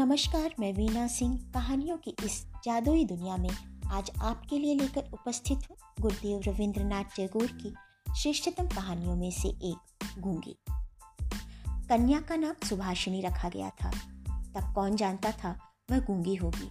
नमस्कार, 0.00 0.54
मैं 0.60 0.72
वीना 0.72 1.06
सिंह। 1.06 1.50
कहानियों 1.54 1.96
की 1.96 2.14
इस 2.24 2.46
जादुई 2.64 3.04
दुनिया 3.04 3.36
में 3.36 3.50
आज 3.86 4.10
आपके 4.22 4.58
लिए 4.58 4.74
लेकर 4.74 5.10
उपस्थित 5.12 5.58
हूँ 5.70 5.76
गुरुदेव 6.00 6.40
रविंद्रनाथ 6.46 7.04
टैगोर 7.04 7.46
की 7.46 7.74
श्रेष्ठतम 8.18 8.66
कहानियों 8.66 9.16
में 9.16 9.30
से 9.30 9.48
एक, 9.48 10.04
गूँगी। 10.18 10.56
कन्या 11.88 12.20
का 12.20 12.36
नाम 12.36 12.68
सुभाषिनी 12.68 13.20
रखा 13.20 13.48
गया 13.48 13.70
था। 13.70 13.90
तब 14.26 14.72
कौन 14.74 14.96
जानता 14.96 15.32
था 15.32 15.58
वह 15.90 16.00
गूँगी 16.00 16.34
होगी। 16.34 16.70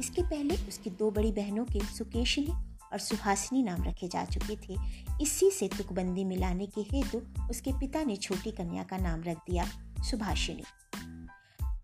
इसके 0.00 0.22
पहले 0.22 0.56
उसकी 0.68 0.90
दो 0.90 1.10
बड़ी 1.10 1.32
बहनों 1.32 1.64
के 1.64 1.80
सुकेशिनी 1.80 2.52
और 2.92 2.98
सुहासिनी 2.98 3.62
नाम 3.62 3.82
रखे 3.82 4.08
जा 4.08 4.24
चुके 4.24 4.56
थे। 4.56 4.78
इसी 5.22 5.50
से 5.50 5.68
तुकबंदी 5.68 6.24
मिलाने 6.24 6.66
के 6.66 6.80
हेतु 6.80 7.22
उसके 7.50 7.72
पिता 7.72 8.04
ने 8.04 8.16
छोटी 8.16 8.50
कन्या 8.50 8.82
का 8.82 8.96
नाम 8.96 9.22
रख 9.22 9.36
दिया 9.36 9.66
सुभाषिनी। 10.10 10.62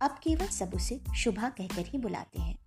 अब 0.03 0.11
केवल 0.11 0.47
सब 0.47 0.71
उसे 0.75 1.01
शुभा 1.17 1.49
कहकर 1.49 1.87
ही 1.87 1.99
बुलाते 1.99 2.43
हैं। 2.43 2.59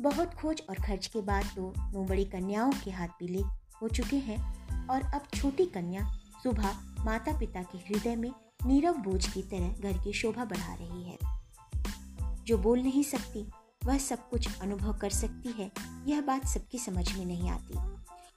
बहुत 0.00 0.34
खोज 0.34 0.62
और 0.70 0.76
खर्च 0.76 1.06
के 1.06 1.20
बाद 1.20 1.44
तो 1.44 1.74
नौ 1.78 2.04
बड़ी 2.04 2.24
कन्याओं 2.24 2.72
के 2.84 2.90
हाथ 2.90 3.08
पीले 3.08 3.40
हो 3.82 3.88
चुके 3.88 4.16
हैं 4.16 4.62
और 4.88 5.02
अब 5.02 5.22
छोटी 5.34 5.66
कन्या 5.66 6.18
सुबह 6.42 6.72
माता 7.04 7.38
पिता 7.38 7.62
के 7.62 7.78
हृदय 7.78 8.16
में 8.16 8.30
नीरव 8.66 8.94
बोझ 8.94 9.32
की 9.32 9.42
तरह 9.42 9.68
घर 9.68 9.98
की 9.98 10.12
शोभा 10.12 10.44
बढ़ा 10.44 10.74
रही 10.74 11.02
है। 11.02 11.18
जो 12.44 12.58
बोल 12.58 12.82
नहीं 12.82 13.02
सकती, 13.02 13.50
वह 13.84 13.98
सब 13.98 14.28
कुछ 14.28 14.60
अनुभव 14.60 14.92
कर 14.92 15.10
सकती 15.10 15.48
है, 15.48 15.72
यह 16.06 16.20
बात 16.20 16.46
सबकी 16.46 16.78
समझ 16.78 17.16
में 17.16 17.26
नहीं 17.26 17.50
आती। 17.50 17.78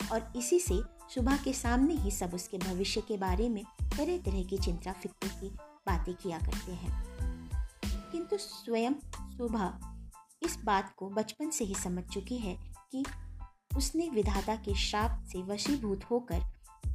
और 0.09 0.33
इसी 0.35 0.59
से 0.59 0.81
सुबह 1.15 1.37
के 1.37 1.53
सामने 1.53 1.93
ही 1.93 2.11
सब 2.11 2.31
उसके 2.33 2.57
भविष्य 2.57 3.01
के 3.01 3.17
बारे 3.17 3.49
में 3.49 3.63
तरह 3.83 4.17
तरह 4.17 4.43
की 4.43 4.57
चिंता 4.57 4.91
फ़िक्र 4.91 5.27
की 5.27 5.49
बातें 5.87 6.13
किया 6.13 6.39
करते 6.39 6.71
हैं। 6.71 7.15
किंतु 8.15 8.37
स्वयं 8.37 8.91
सुबह 9.37 9.79
इस 10.43 10.57
बात 10.65 10.93
को 10.97 11.09
बचपन 11.09 11.49
से 11.49 11.65
ही 11.65 11.75
समझ 11.75 12.03
चुकी 12.03 12.37
है 12.37 12.57
कि 12.91 13.05
उसने 13.77 14.09
विधाता 14.09 14.55
के 14.55 14.75
श्राप 14.75 15.23
से 15.31 15.43
वशीभूत 15.43 16.03
होकर 16.03 16.41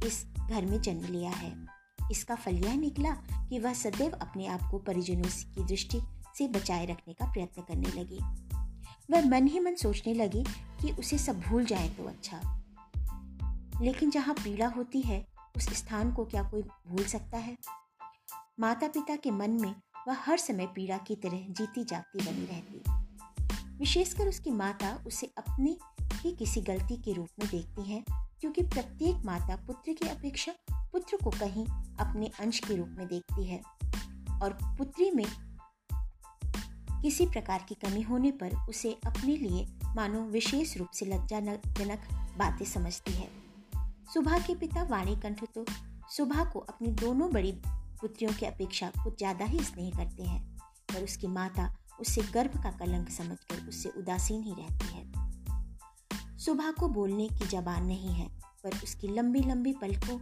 इस 0.05 0.25
घर 0.49 0.65
में 0.65 0.81
जन्म 0.81 1.05
लिया 1.05 1.31
है। 1.31 1.65
इसका 2.11 2.35
फल 2.35 2.55
यह 2.55 2.75
निकला 2.75 3.11
कि 3.49 3.59
वह 3.59 3.73
सदैव 3.73 4.11
अपने 4.11 4.47
आप 4.47 4.71
को 4.71 4.77
परिजनों 4.77 5.55
की 5.55 5.63
दृष्टि 5.63 6.01
से 6.37 6.47
बचाए 6.47 6.85
रखने 6.85 7.13
का 7.13 7.31
प्रयत्न 7.31 7.61
करने 7.61 7.89
लगी। 7.89 8.19
वह 9.11 9.29
मन 9.29 9.47
ही 9.47 9.59
मन 9.59 9.75
सोचने 9.75 10.13
लगी 10.13 10.43
कि 10.81 10.91
उसे 10.91 11.17
सब 11.17 11.41
भूल 11.41 11.65
जाए 11.65 11.89
तो 11.89 12.03
अच्छा। 12.03 12.63
लेकिन 13.81 14.09
जहाँ 14.09 14.35
पीड़ा 14.35 14.67
होती 14.67 15.01
है, 15.01 15.27
उस 15.57 15.69
स्थान 15.73 16.13
को 16.13 16.25
क्या 16.25 16.43
कोई 16.43 16.61
भूल 16.61 17.03
सकता 17.03 17.37
है? 17.37 17.57
माता 18.59 18.87
पिता 18.87 19.15
के 19.15 19.31
मन 19.31 19.51
में 19.51 19.75
वह 20.07 20.17
हर 20.19 20.37
समय 20.37 20.67
पीड़ा 20.67 20.97
की 20.97 21.15
तरह 21.15 21.37
जीती 21.37 21.83
जागती 21.83 22.19
बनी 22.25 22.45
रहती। 22.45 22.83
विशेषकर 23.77 24.27
उसकी 24.27 24.51
माता 24.51 25.03
उसे 25.07 25.27
अपनी 25.37 25.77
ही 26.01 26.31
किसी 26.31 26.61
गलती 26.61 26.97
के 26.97 27.13
रूप 27.13 27.27
में 27.39 27.49
देखती 27.49 27.89
हैं, 27.89 28.03
क्योंकि 28.41 28.63
प्रत्येक 28.63 29.15
माता 29.25 29.55
पुत्र 29.55 29.93
की 29.93 30.07
अपेक्षा 30.07 30.53
पुत्र 30.71 31.17
को 31.23 31.29
कहीं 31.29 31.65
अपने 31.97 32.31
अंश 32.39 32.59
के 32.59 32.75
रूप 32.75 32.87
में 32.89 33.07
देखती 33.07 33.45
है। 33.45 33.61
और 34.43 34.57
पुत्री 34.63 35.11
में 35.11 35.25
किसी 37.01 37.25
प्रकार 37.25 37.65
की 37.69 37.75
कमी 37.75 38.01
होने 38.01 38.31
पर 38.31 38.55
उसे 38.69 38.99
अपने 39.05 39.37
लिए 39.37 39.67
मानो 39.95 40.19
विशेष 40.19 40.77
रूप 40.77 40.89
से 40.89 41.05
लज्जाजनक 41.05 42.01
बातें 42.37 42.65
समझती 42.65 43.11
है। 43.11 43.29
सुबह 44.13 44.39
के 44.39 44.55
पिता 44.55 44.83
वाणी 44.83 45.15
कंठ 45.15 45.43
तो 45.55 45.65
सुबह 46.09 46.45
को 46.45 46.59
अपनी 46.59 46.87
दोनों 46.87 47.31
बड़ी 47.31 47.61
पुत्रियों 48.01 48.33
की 48.33 48.45
अपेक्षा 48.45 48.91
कुछ 49.03 49.17
ज़्यादा 49.17 49.45
ही 49.45 49.59
स्नेह 49.59 49.91
करते 49.97 50.23
हैं, 50.23 50.57
पर 50.93 51.03
उसकी 51.03 51.27
माता 51.27 51.75
उससे 51.99 52.21
गर्भ 52.21 52.63
का 52.63 52.71
कलंक 52.71 53.09
समझकर 53.09 53.67
उससे 53.69 53.89
उदासीन 53.89 54.43
ही 54.43 54.53
रहती 54.59 54.85
है। 54.85 56.37
सुबह 56.37 56.71
को 56.71 56.87
बोलने 56.87 57.27
की 57.27 57.47
जबान 57.47 57.85
नहीं 57.85 58.13
है, 58.13 58.27
पर 58.63 58.75
उसकी 58.83 59.07
लंबी 59.07 59.39
लंबी 59.39 59.73
पलकों 59.73 60.17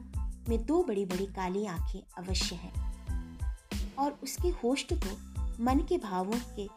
में 0.50 0.66
दो 0.66 0.84
बड़ी 0.84 1.06
बड़ी 1.06 1.26
काली 1.26 1.66
आँखें 1.66 2.02
अवश्य 2.18 2.56
हैं। 2.56 2.74
और 3.96 4.12
उसके 4.24 4.48
होस्ट 4.48 4.94
को 4.94 5.18
मन 5.64 5.80
के 5.80 5.98
भावों 5.98 6.40
के 6.56 6.68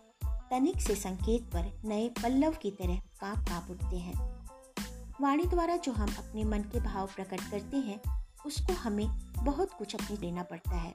तनिक 0.51 0.81
से 0.81 0.95
संकेत 0.95 1.43
पर 1.43 1.73
नए 1.85 2.09
पल्लव 2.09 2.55
की 2.63 2.71
तरह 2.71 2.97
काँप 3.21 3.49
काँप 3.49 3.71
उठते 3.71 3.97
हैं। 3.97 4.15
वाणी 5.21 5.47
द्वारा 5.47 5.77
जो 5.77 5.93
हम 5.93 6.15
अपने 6.19 6.45
मन 6.45 6.63
के 6.63 6.81
भाव 6.81 7.07
प्रकट 7.07 7.41
करते 7.51 7.77
हैं, 7.77 8.01
उसको 8.47 8.73
हमें 8.73 9.32
बहुत 9.43 9.73
कुछ 9.73 9.95
अपनी 9.95 10.17
देना 10.17 10.43
पड़ता 10.43 10.77
है। 10.77 10.95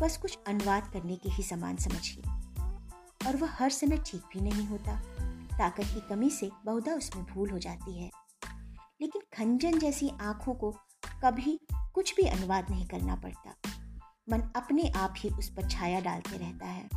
बस 0.00 0.16
कुछ 0.16 0.38
अनुवाद 0.46 0.92
करने 0.92 1.16
के 1.16 1.30
ही 1.30 1.42
समान 1.42 1.76
समझिए। 1.76 2.22
और 3.26 3.36
वह 3.36 3.48
हर 3.50 3.70
समय 3.70 3.96
ठीक 3.96 4.20
भी 4.20 4.40
नहीं 4.40 4.66
होता। 4.66 5.00
ताकत 5.58 5.84
की 5.84 6.08
कमी 6.08 6.30
से 6.30 6.50
बहुधा 6.64 6.92
उसमें 6.92 7.26
भूल 7.26 7.50
हो 7.50 7.58
जाती 7.58 8.02
है। 8.02 8.10
लेकिन 9.00 9.22
खंजन 9.36 9.78
जैसी 9.78 10.12
आँखों 10.20 10.54
को 10.54 10.70
कभी 11.24 11.60
कुछ 11.94 12.16
भी 12.16 12.22
अनुवाद 12.22 12.70
नहीं 12.70 12.86
करना 12.86 13.16
पड़ता। 13.16 13.70
मन 14.30 14.40
अपने 14.56 14.90
आप 14.90 15.14
ही 15.16 15.30
उस 15.30 15.48
पर 15.48 15.68
छाया 15.68 16.00
डालते 16.00 16.36
रहता 16.36 16.66
है। 16.66 16.88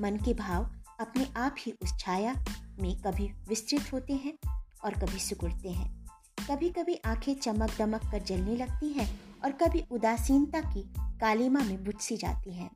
मन 0.00 0.16
के 0.16 0.34
भाव 0.34 0.64
अपने 1.00 1.32
आप 1.36 1.54
ही 1.58 1.72
उस 1.82 1.98
छाया 1.98 2.44
में 2.80 3.00
कभी 3.00 3.32
विस्तृत 3.48 3.92
होते 3.92 4.12
हैं 4.12 4.64
और 4.84 4.94
कभी 4.94 5.18
सिकुड़ते 5.18 5.70
हैं। 5.70 6.06
कभी 6.50 6.70
कभी 6.70 6.94
आँखें 6.94 7.34
चमक 7.34 7.70
दमक 7.78 8.00
कर 8.00 8.22
जलने 8.22 8.56
लगती 8.56 8.92
हैं 8.92 9.31
और 9.44 9.52
कभी 9.52 9.84
उदासीनता 9.90 10.60
की 10.60 10.82
कालीमा 10.98 11.60
में 11.60 11.84
बुझ 11.84 11.94
सी 12.00 12.16
जाती 12.16 12.52
हैं। 12.52 12.70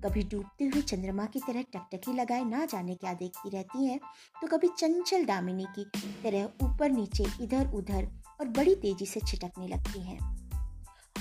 कभी 0.00 0.22
डूबते 0.22 0.64
हुए 0.64 0.82
चंद्रमा 0.82 1.24
की 1.26 1.40
तरह 1.40 1.62
टकटकी 1.62 2.12
लगाए 2.12 2.44
ना 2.44 2.64
जाने 2.64 2.94
क्या 2.94 3.12
देखती 3.14 3.50
रहती 3.50 3.84
हैं 3.86 3.98
तो 4.42 4.46
कभी 4.46 4.68
चंचल 4.78 5.24
दामिनी 5.24 5.66
की 5.78 5.84
तरह 6.22 6.66
ऊपर 6.66 6.90
नीचे 6.90 7.24
इधर 7.40 7.70
उधर 7.74 8.08
और 8.40 8.48
बड़ी 8.48 8.74
तेज़ी 8.74 9.06
से 9.06 9.20
छिटकने 9.20 9.68
लगती 9.68 10.00
हैं। 10.00 10.18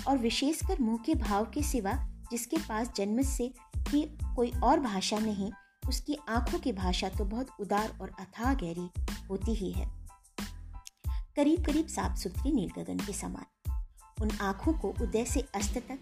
और 0.07 0.17
विशेषकर 0.17 0.81
मुँह 0.81 0.97
के 0.97 1.15
भाव 1.15 1.45
के 1.45 1.63
सिवा 1.63 1.93
जिसके 2.31 2.57
पास 2.57 2.91
जन्म 2.95 3.21
से 3.21 3.53
ही 3.89 4.01
कोई 4.35 4.51
और 4.63 4.79
भाषा 4.79 5.19
नहीं, 5.19 5.51
उसकी 5.89 6.17
आँखों 6.29 6.59
की 6.59 6.71
भाषा 6.71 7.09
तो 7.09 7.25
बहुत 7.25 7.47
उदार 7.59 7.97
और 8.01 8.11
अथाह 8.19 8.53
गहरी 8.53 8.89
होती 9.29 9.53
ही 9.53 9.71
है। 9.71 9.87
करीब 11.35 11.65
करीब 11.65 11.87
साफ़ 11.87 12.17
सुथरी 12.17 12.51
नील 12.51 12.81
गगन 12.81 12.97
के 12.97 13.13
समान। 13.13 13.45
उन 14.21 14.31
आँखों 14.31 14.73
को 14.73 14.93
उदय 15.01 15.25
से 15.25 15.45
अस्त 15.55 15.77
तक, 15.77 15.99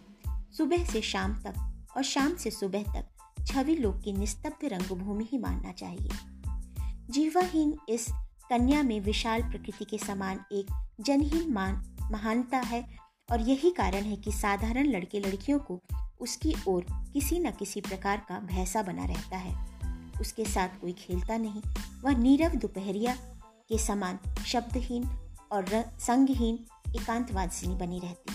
सुबह 0.58 0.86
से 0.86 1.02
शाम 1.02 1.34
तक 1.34 1.54
और 1.98 2.04
शाम 2.04 2.36
से 2.36 2.52
सुबह 2.52 2.84
तक 2.84 3.08
छवि 3.48 3.76
लोक 3.76 4.02
की 4.02 4.14
निस्तब्ध 4.14 4.66
रंगभूमि 4.66 5.28
ही 5.32 5.38
मानना 5.38 5.72
चाहिए। 5.72 6.10
जीवाहीन 7.10 7.78
इस 7.90 8.08
कन्या 8.50 8.84
में 8.84 9.00
विशाल 9.00 9.42
प्रकृति 9.42 9.86
के 9.86 9.98
समान 9.98 10.40
एक 10.52 10.88
जनहीन 11.02 11.52
मान, 11.54 11.84
महानता 12.12 12.58
है 12.58 12.86
और 13.32 13.42
यही 13.42 13.72
कारण 13.72 14.04
है 14.04 14.16
कि 14.16 14.32
साधारण 14.32 14.88
लड़के 14.88 15.20
लड़कियों 15.20 15.60
को 15.60 15.80
उसकी 16.20 16.56
ओर 16.68 16.86
किसी 17.14 17.40
न 17.40 17.52
किसी 17.52 17.82
प्रकार 17.82 18.26
का 18.30 18.40
भैसा 18.40 18.84
बना 18.84 19.06
रहता 19.06 19.38
है। 19.38 19.72
उसके 20.22 20.46
साथ 20.46 20.68
कोई 20.82 20.94
खेलता 20.94 21.38
नहीं, 21.38 21.62
वह 22.04 22.18
नीरव 22.18 22.56
दोपहरिया 22.56 23.16
के 23.70 23.78
समान 23.78 24.20
शब्दहीन 24.46 25.10
और 25.52 25.66
संगहीन 26.00 26.60
एकांतवासिनी 26.96 27.76
बनी 27.76 28.00
रहती। 28.00 28.34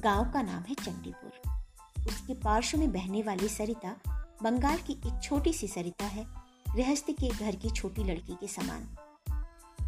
गाँव 0.00 0.32
का 0.32 0.42
नाम 0.42 0.62
है 0.62 0.74
चंडीपुर। 0.74 1.60
उसके 2.08 2.34
पार्श्व 2.34 2.78
में 2.78 2.92
बहने 2.92 3.22
वाली 3.22 3.48
सरिता 3.48 3.96
बंगाल 4.42 4.76
की 4.76 4.92
एक 4.92 5.20
छोटी 5.22 5.52
सी 5.52 5.68
सरिता 5.68 6.04
है, 6.04 6.26
गृहस्थ 6.74 7.06
के 7.10 7.28
घर 7.28 7.56
की 7.56 7.70
छोटी 7.70 8.04
लड़की 8.04 8.34
के 8.34 8.48
समान। 8.48 8.96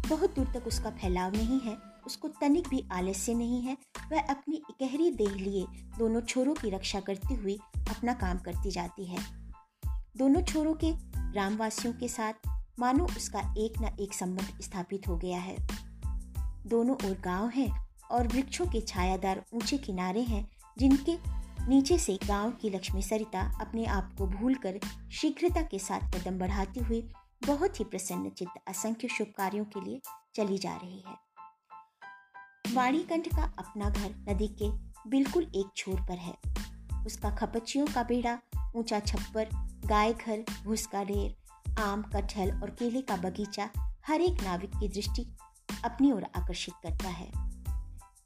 बहुत 0.09 0.35
दूर 0.35 0.45
तक 0.45 0.67
उसका 0.67 0.89
फैलाव 0.89 1.31
नहीं 1.31 1.59
है, 1.59 1.77
उसको 2.05 2.27
तनिक 2.27 2.67
भी 2.67 2.87
आलस्य 2.91 3.33
नहीं 3.33 3.61
है, 3.61 3.77
वह 4.11 4.21
अपनी 4.21 4.61
गहरी 4.81 5.11
देह 5.11 5.31
लिए 5.31 5.65
दोनों 5.97 6.21
छोरों 6.21 6.53
की 6.53 6.69
रक्षा 6.69 6.99
करती 6.99 7.35
हुई 7.35 7.59
अपना 7.75 8.13
काम 8.13 8.37
करती 8.37 8.71
जाती 8.71 9.05
है। 9.05 9.19
दोनों 10.17 10.41
छोरों 10.41 10.73
के 10.73 10.91
ग्रामवासियों 11.31 11.93
के 11.93 12.07
साथ 12.07 12.33
मानो 12.79 13.05
उसका 13.05 13.39
एक 13.57 13.73
न 13.81 13.97
एक 13.99 14.13
संबंध 14.13 14.61
स्थापित 14.61 15.07
हो 15.07 15.17
गया 15.17 15.39
है। 15.39 15.82
दोनों 16.67 16.95
ओर 16.95 17.17
गाँव 17.23 17.49
है 17.49 17.69
और 18.11 18.27
वृक्षों 18.27 18.65
के 18.65 18.81
छायादार 18.81 19.43
ऊँचे 19.53 19.77
किनारे 19.77 20.21
हैं, 20.21 20.47
जिनके 20.77 21.17
नीचे 21.67 21.97
से 21.97 22.17
गाँव 22.27 22.51
की 22.51 22.69
लक्ष्मी 22.69 23.01
सरिता 23.01 23.41
अपने 23.61 23.85
आप 23.85 24.15
को 24.17 24.27
भूलकर 24.27 24.79
शीघ्रता 25.11 25.61
के 25.61 25.79
साथ 25.79 25.99
कदम 26.11 26.39
बढ़ाती 26.39 26.79
हुई 26.79 27.01
बहुत 27.47 27.79
ही 27.79 27.85
प्रसन्न 27.85 28.29
चित्त 28.29 28.61
असंख्य 28.67 29.07
शुभ 29.07 29.27
कार्यों 29.37 29.65
के 29.65 29.81
लिए 29.81 30.01
चली 30.35 30.57
जा 30.57 30.75
रही 30.75 31.03
है। 31.07 31.15
वाणीकंठ 32.73 33.27
का 33.27 33.43
अपना 33.59 33.89
घर 33.89 34.15
नदी 34.29 34.47
के 34.61 34.69
बिल्कुल 35.09 35.43
एक 35.43 35.71
छोर 35.77 36.01
पर 36.01 36.17
है। 36.17 36.33
उसका 37.05 37.29
खपचियों 37.31 37.85
का 37.85 38.03
बेड़ा, 38.03 38.37
ऊँचा 38.75 38.99
छप्पर, 38.99 39.49
गाय 39.85 40.13
घर 40.13 40.43
भूस 40.63 40.85
का 40.87 41.03
ढेर 41.03 41.35
आम, 41.81 42.01
कटहल 42.01 42.51
और 42.51 42.69
केले 42.69 43.01
का 43.01 43.15
बगीचा 43.15 43.69
हर 44.07 44.21
एक 44.21 44.41
नाविक 44.43 44.69
की 44.69 44.87
दृष्टि 44.87 45.25
अपनी 45.85 46.11
ओर 46.11 46.23
आकर्षित 46.23 46.75
करता 46.83 47.09
है। 47.09 47.31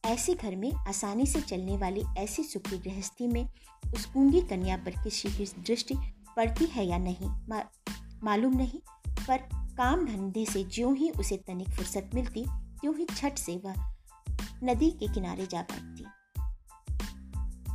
ऐसे 0.06 0.33
घर 0.33 0.56
में 0.56 0.71
आसानी 0.74 1.25
से 1.25 1.42
चलने 1.42 1.77
वाली 1.77 2.04
ऐसी 2.18 2.44
सुखी 2.44 2.77
गृहस्थी 2.77 3.27
में 3.27 3.50
उस 3.95 4.13
गूँगी 4.13 4.42
कन्या 4.42 4.77
पर 4.77 4.92
किसी 4.92 5.30
की 5.30 5.45
दृष्टि 5.45 5.95
पड़ती 6.38 6.65
है 6.65 6.86
या 6.86 6.98
नहीं 6.98 7.30
मा, 7.30 7.63
मालूम 8.24 8.57
नहीं 8.57 8.80
पर 9.27 9.38
काम 9.54 10.06
धंधे 10.06 10.45
से 10.45 10.63
ज्यों 10.63 10.95
ही 10.95 11.09
उसे 11.09 11.38
तनिक 11.38 11.69
फुर्सत 11.69 12.09
मिलती 12.13 12.45
त्यों 12.50 12.95
ही 12.95 13.06
छठ 13.06 13.38
से 13.38 13.57
वह 13.57 13.75
नदी 14.63 14.92
के 14.92 15.13
किनारे 15.13 15.45
जा 15.45 15.62
बैठती। 15.62 16.06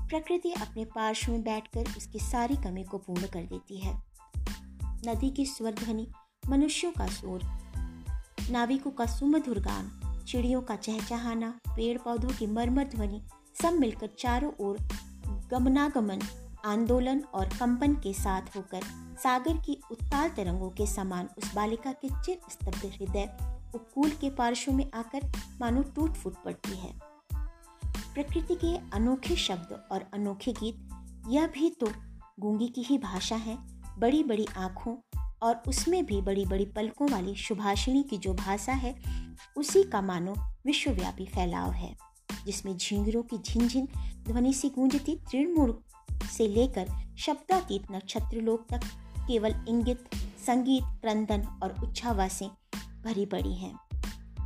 प्रकृति 0.09 0.53
अपने 0.53 0.85
पार्श्व 0.85 1.33
में 1.33 1.43
बैठकर 1.43 1.85
उसकी 1.97 2.19
सारी 2.19 2.57
कमी 2.57 2.85
को 2.85 2.99
पूर्ण 2.99 3.27
कर 3.27 3.43
देती 3.43 3.81
है। 3.81 4.03
नदी 5.07 5.31
की 5.31 5.47
स्वर 5.47 5.75
ध्वनि 5.75 6.09
मनुष्यों 6.49 6.93
का 6.93 7.07
शोर 7.07 7.62
नाविकों 8.53 8.91
का 8.91 9.07
सुमधुर 9.07 9.59
गान 9.59 10.25
चिड़ियों 10.29 10.61
का 10.63 10.77
चहचहाना 10.77 11.49
पेड़ 11.69 11.99
पौधों 11.99 12.29
की 12.29 12.47
मरमर 12.47 12.85
ध्वनि, 12.85 13.23
सब 13.63 13.73
मिलकर 13.73 14.07
चारों 14.19 14.53
ओर 14.61 14.79
गमनागमन, 15.51 16.21
आंदोलन 16.65 17.23
और 17.35 17.49
कंपन 17.49 17.95
के 17.95 18.13
साथ 18.13 18.57
होकर 18.57 18.83
सागर 19.23 19.57
की 19.57 19.81
उत्ताल 19.91 20.29
तरंगों 20.29 20.71
के 20.71 20.87
समान 20.87 21.29
उस 21.39 21.55
बालिका 21.55 21.93
के 21.93 22.09
चिर 22.25 22.41
स्तब्ध 22.51 22.85
हृदय 22.87 23.37
उपकूल 23.75 24.11
के 24.11 24.31
पार्श्व 24.31 24.73
में 24.73 24.91
आकर 24.95 25.33
मानो 25.61 25.83
टूट 25.83 26.15
फूट 26.15 26.35
पड़ती 26.45 26.77
है। 26.77 26.93
प्रकृति 28.15 28.55
के 28.55 28.77
अनोखे 28.97 29.37
शब्द 29.37 29.89
और 29.93 30.05
अनोखे 30.15 30.53
गीत, 30.53 30.89
यह 31.29 31.47
भी 31.47 31.71
तो 31.71 31.93
गूँगी 32.41 32.69
की 32.69 32.83
ही 32.83 32.99
भाषा 32.99 33.37
है 33.37 33.59
बड़ी 33.99 34.25
बड़ी 34.25 34.47
आँखों 34.57 35.22
और 35.43 35.63
उसमें 35.69 36.07
भी 36.07 36.21
बड़ी 36.23 36.45
बड़ी 36.47 36.65
पलकों 36.65 37.11
वाली 37.11 37.35
सुभाषिणी 37.37 38.03
की 38.03 38.19
जो 38.19 38.35
भाषा 38.35 38.73
है, 38.73 38.95
उसी 39.57 39.83
का 39.83 40.01
मानो 40.01 40.35
विश्वव्यापी 40.67 41.27
फैलाव 41.27 41.71
है, 41.71 41.97
जिसमें 42.47 42.77
झिंगरों 42.77 43.23
की 43.23 43.39
झिनझिन, 43.39 43.89
ध्वनि 44.23 44.53
से 44.53 44.69
गूंजती 44.69 45.17
तृणमूल 45.31 45.79
से 46.37 46.47
लेकर 46.49 46.89
शब्दातीत 47.19 47.87
नक्षत्र 47.93 48.41
लोक 48.41 48.67
तक 48.71 48.81
केवल 49.29 49.55
इंगित, 49.69 50.05
संगीत, 50.47 50.85
क्रंदन 50.85 51.43
और 51.63 51.75
उच्छावासें 51.85 52.49
भरी 53.05 53.27
पड़ी 53.27 53.55
हैं। 53.55 53.75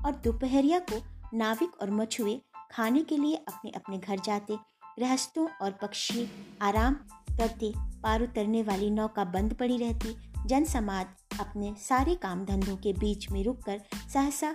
और 0.05 0.13
दोपहरिया 0.15 0.79
को 0.79 1.03
नाविक 1.35 1.81
और 1.83 1.91
मछुए 1.91 2.41
खाने 2.71 3.03
के 3.03 3.17
लिए 3.17 3.37
अपने 3.37 3.71
अपने 3.71 3.99
घर 3.99 4.21
जाते 4.21 4.57
गृहस्थों 4.99 5.49
और 5.63 5.71
पक्षी 5.71 6.29
आराम 6.63 6.95
करते, 7.31 7.73
पार 8.03 8.23
उतरने 8.23 8.63
वाली 8.63 8.91
नौका 8.91 9.25
बंद 9.25 9.55
पड़ी 9.55 9.77
रहती 9.77 10.25
जन 10.47 10.65
समाज 10.65 11.07
अपने 11.41 11.75
सारे 11.79 12.15
काम 12.15 12.45
धंधों 12.45 12.77
के 12.77 12.93
बीच 12.93 13.31
में 13.31 13.45
रुककर 13.45 13.81
सहसा 14.13 14.53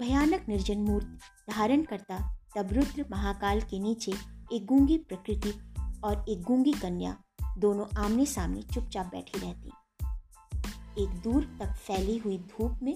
भयानक 0.00 0.44
निर्जन 0.48 0.78
मूर्त 0.78 1.18
धारण 1.50 1.82
करता, 1.82 2.18
तब 2.56 2.72
रुद्र 2.72 3.04
महाकाल 3.10 3.60
के 3.60 3.78
नीचे 3.78 4.12
एक 4.52 4.66
गूँगी 4.66 4.96
प्रकृति 4.98 5.52
और 6.04 6.24
एक 6.28 6.42
गूँगी 6.42 6.72
कन्या 6.72 7.16
दोनों 7.58 7.86
आमने 8.04 8.26
सामने 8.26 8.62
चुपचाप 8.62 9.06
बैठी 9.06 9.38
रहती। 9.38 9.70
एक 11.02 11.20
दूर 11.22 11.44
तक 11.60 11.74
फैली 11.74 12.18
हुई 12.18 12.38
धूप 12.38 12.78
में 12.82 12.94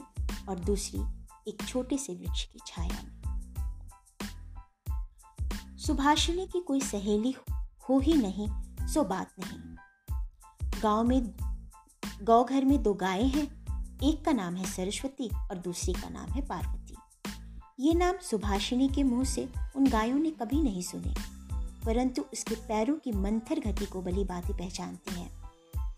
और 0.49 0.59
दूसरी 0.59 1.00
एक 1.49 1.62
छोटे 1.69 1.99
से 1.99 2.15
वृक्ष 2.15 2.45
की 2.45 2.59
छाया 2.67 3.03
में। 3.03 3.19
सुभाषिनी 5.79 6.47
की 6.47 6.61
कोई 6.61 6.81
सहेली 6.81 7.35
हो 7.89 7.99
ही 7.99 8.15
नहीं, 8.15 8.49
सो 8.87 9.05
बात 9.05 9.31
नहीं। 9.41 9.77
गाँव 10.83 11.05
में 11.05 11.48
गौ 12.23 12.43
घर 12.44 12.65
में 12.65 12.82
दो 12.82 12.93
गायें 12.94 13.29
हैं। 13.29 13.47
एक 14.05 14.25
का 14.25 14.32
नाम 14.32 14.55
है 14.56 14.65
सरस्वती 14.67 15.29
और 15.29 15.59
दूसरी 15.59 15.93
का 15.93 16.09
नाम 16.09 16.31
है 16.31 16.41
पार्वती। 16.47 16.97
ये 17.81 17.94
नाम 17.94 18.15
सुभाषिनी 18.23 18.88
के 18.88 19.03
मुँह 19.03 19.25
से 19.25 19.49
उन 19.76 19.88
गायों 19.88 20.19
ने 20.19 20.31
कभी 20.31 20.62
नहीं 20.62 20.82
सुने, 20.82 21.15
परंतु 21.85 22.23
उसके 22.32 22.55
पैरों 22.69 22.94
की 22.94 23.12
मंथर 23.12 23.61
गति 23.61 23.87
को 23.87 24.03
बली 24.03 24.25
बातें 24.25 24.56
पहचानती 24.56 25.15
हैं। 25.15 25.31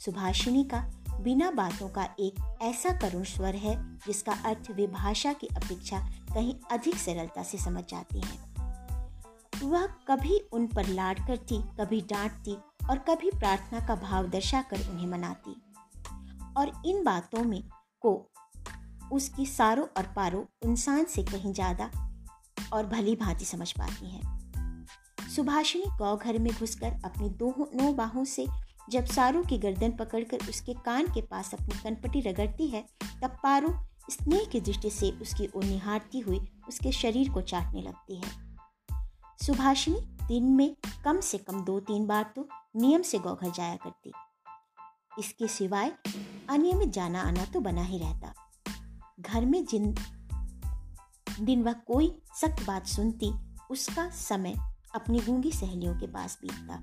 सुभाषिनी 0.00 0.64
का 0.64 0.80
बिना 1.20 1.50
बातों 1.50 1.88
का 1.88 2.04
एक 2.20 2.58
ऐसा 2.62 2.92
करुण 2.98 3.24
स्वर 3.24 3.56
है, 3.56 3.76
जिसका 3.98 4.32
अर्थ 4.44 4.70
वे 4.70 4.86
भाषा 4.86 5.32
की 5.32 5.46
अपेक्षा 5.46 5.98
कहीं 6.34 6.54
अधिक 6.72 6.96
सरलता 6.96 7.42
से 7.42 7.58
समझ 7.58 7.84
जाती 7.84 8.20
हैं। 8.20 8.38
वह 9.62 9.86
कभी 10.08 10.38
उन 10.52 10.66
पर 10.66 10.86
लाड 10.86 11.26
करती 11.26 11.62
कभी 11.80 12.00
डांटती 12.00 12.56
और 12.90 12.98
कभी 12.98 13.30
प्रार्थना 13.30 13.86
का 13.86 13.94
भाव 14.02 14.28
दर्शाकर 14.28 14.88
उन्हें 14.90 15.06
मनाती। 15.06 15.56
और 16.58 16.72
इन 16.86 17.02
बातों 17.04 17.44
में 17.44 17.62
को 18.02 18.14
उसकी 19.12 19.46
सारों 19.46 19.86
और 19.96 20.12
पारों 20.16 20.42
इंसान 20.64 21.04
से 21.04 21.22
कहीं 21.22 21.52
ज़्यादा 21.52 21.90
और 22.72 22.86
भली 22.86 23.14
भांति 23.16 23.44
समझ 23.44 23.70
पाती 23.72 24.10
हैं। 24.10 25.28
सुभाषिनी 25.34 25.90
गौ 25.98 26.16
घर 26.16 26.38
में 26.38 26.52
घुसकर 26.52 27.00
अपनी 27.04 27.28
दो 27.30 27.54
नौ 27.74 27.92
बाहों 27.92 28.24
से 28.24 28.46
जब 28.90 29.04
सारू 29.06 29.42
की 29.44 29.58
गर्दन 29.58 29.90
पकड़कर 29.90 30.48
उसके 30.48 30.74
कान 30.84 31.06
के 31.06 31.20
पास 31.20 31.52
अपनी 31.54 31.78
कनपटी 31.82 32.20
रगड़ती 32.20 32.66
है, 32.66 32.84
तब 33.22 33.36
पारू 33.42 33.72
स्नेह 34.10 34.44
की 34.44 34.60
दृष्टि 34.60 34.90
से 34.90 35.10
उसकी 35.22 35.48
ओर 35.56 35.64
निहारती 35.64 36.20
हुई 36.20 36.40
उसके 36.68 36.92
शरीर 36.92 37.30
को 37.30 37.40
चाटने 37.42 37.82
लगती 37.82 38.16
है। 38.16 38.30
सुभाषिनी 39.38 40.00
दिन 40.26 40.44
में 40.52 40.74
कम 41.04 41.20
से 41.20 41.38
कम 41.38 41.64
दो 41.64 41.78
तीन 41.80 42.06
बार 42.06 42.32
तो 42.36 42.48
नियम 42.76 43.02
से 43.02 43.18
गौघर 43.18 43.50
जाया 43.50 43.76
करती। 43.76 44.12
इसके 45.18 45.48
सिवाय 45.48 45.92
अनियमित 46.50 46.88
जाना 46.88 47.22
आना 47.22 47.44
तो 47.44 47.60
बना 47.60 47.82
ही 47.82 47.98
रहता। 47.98 48.32
घर 49.20 49.44
में 49.46 49.64
जिन 49.64 49.94
दिन 51.40 51.62
वह 51.62 51.72
कोई 51.72 52.22
सख्त 52.40 52.66
बात 52.66 52.86
सुनती, 52.86 53.32
उसका 53.70 54.08
समय 54.10 54.54
अपनी 54.94 55.20
गूँगी 55.20 55.52
सहेलियों 55.52 55.94
के 56.00 56.06
पास 56.06 56.38
बीतता। 56.42 56.82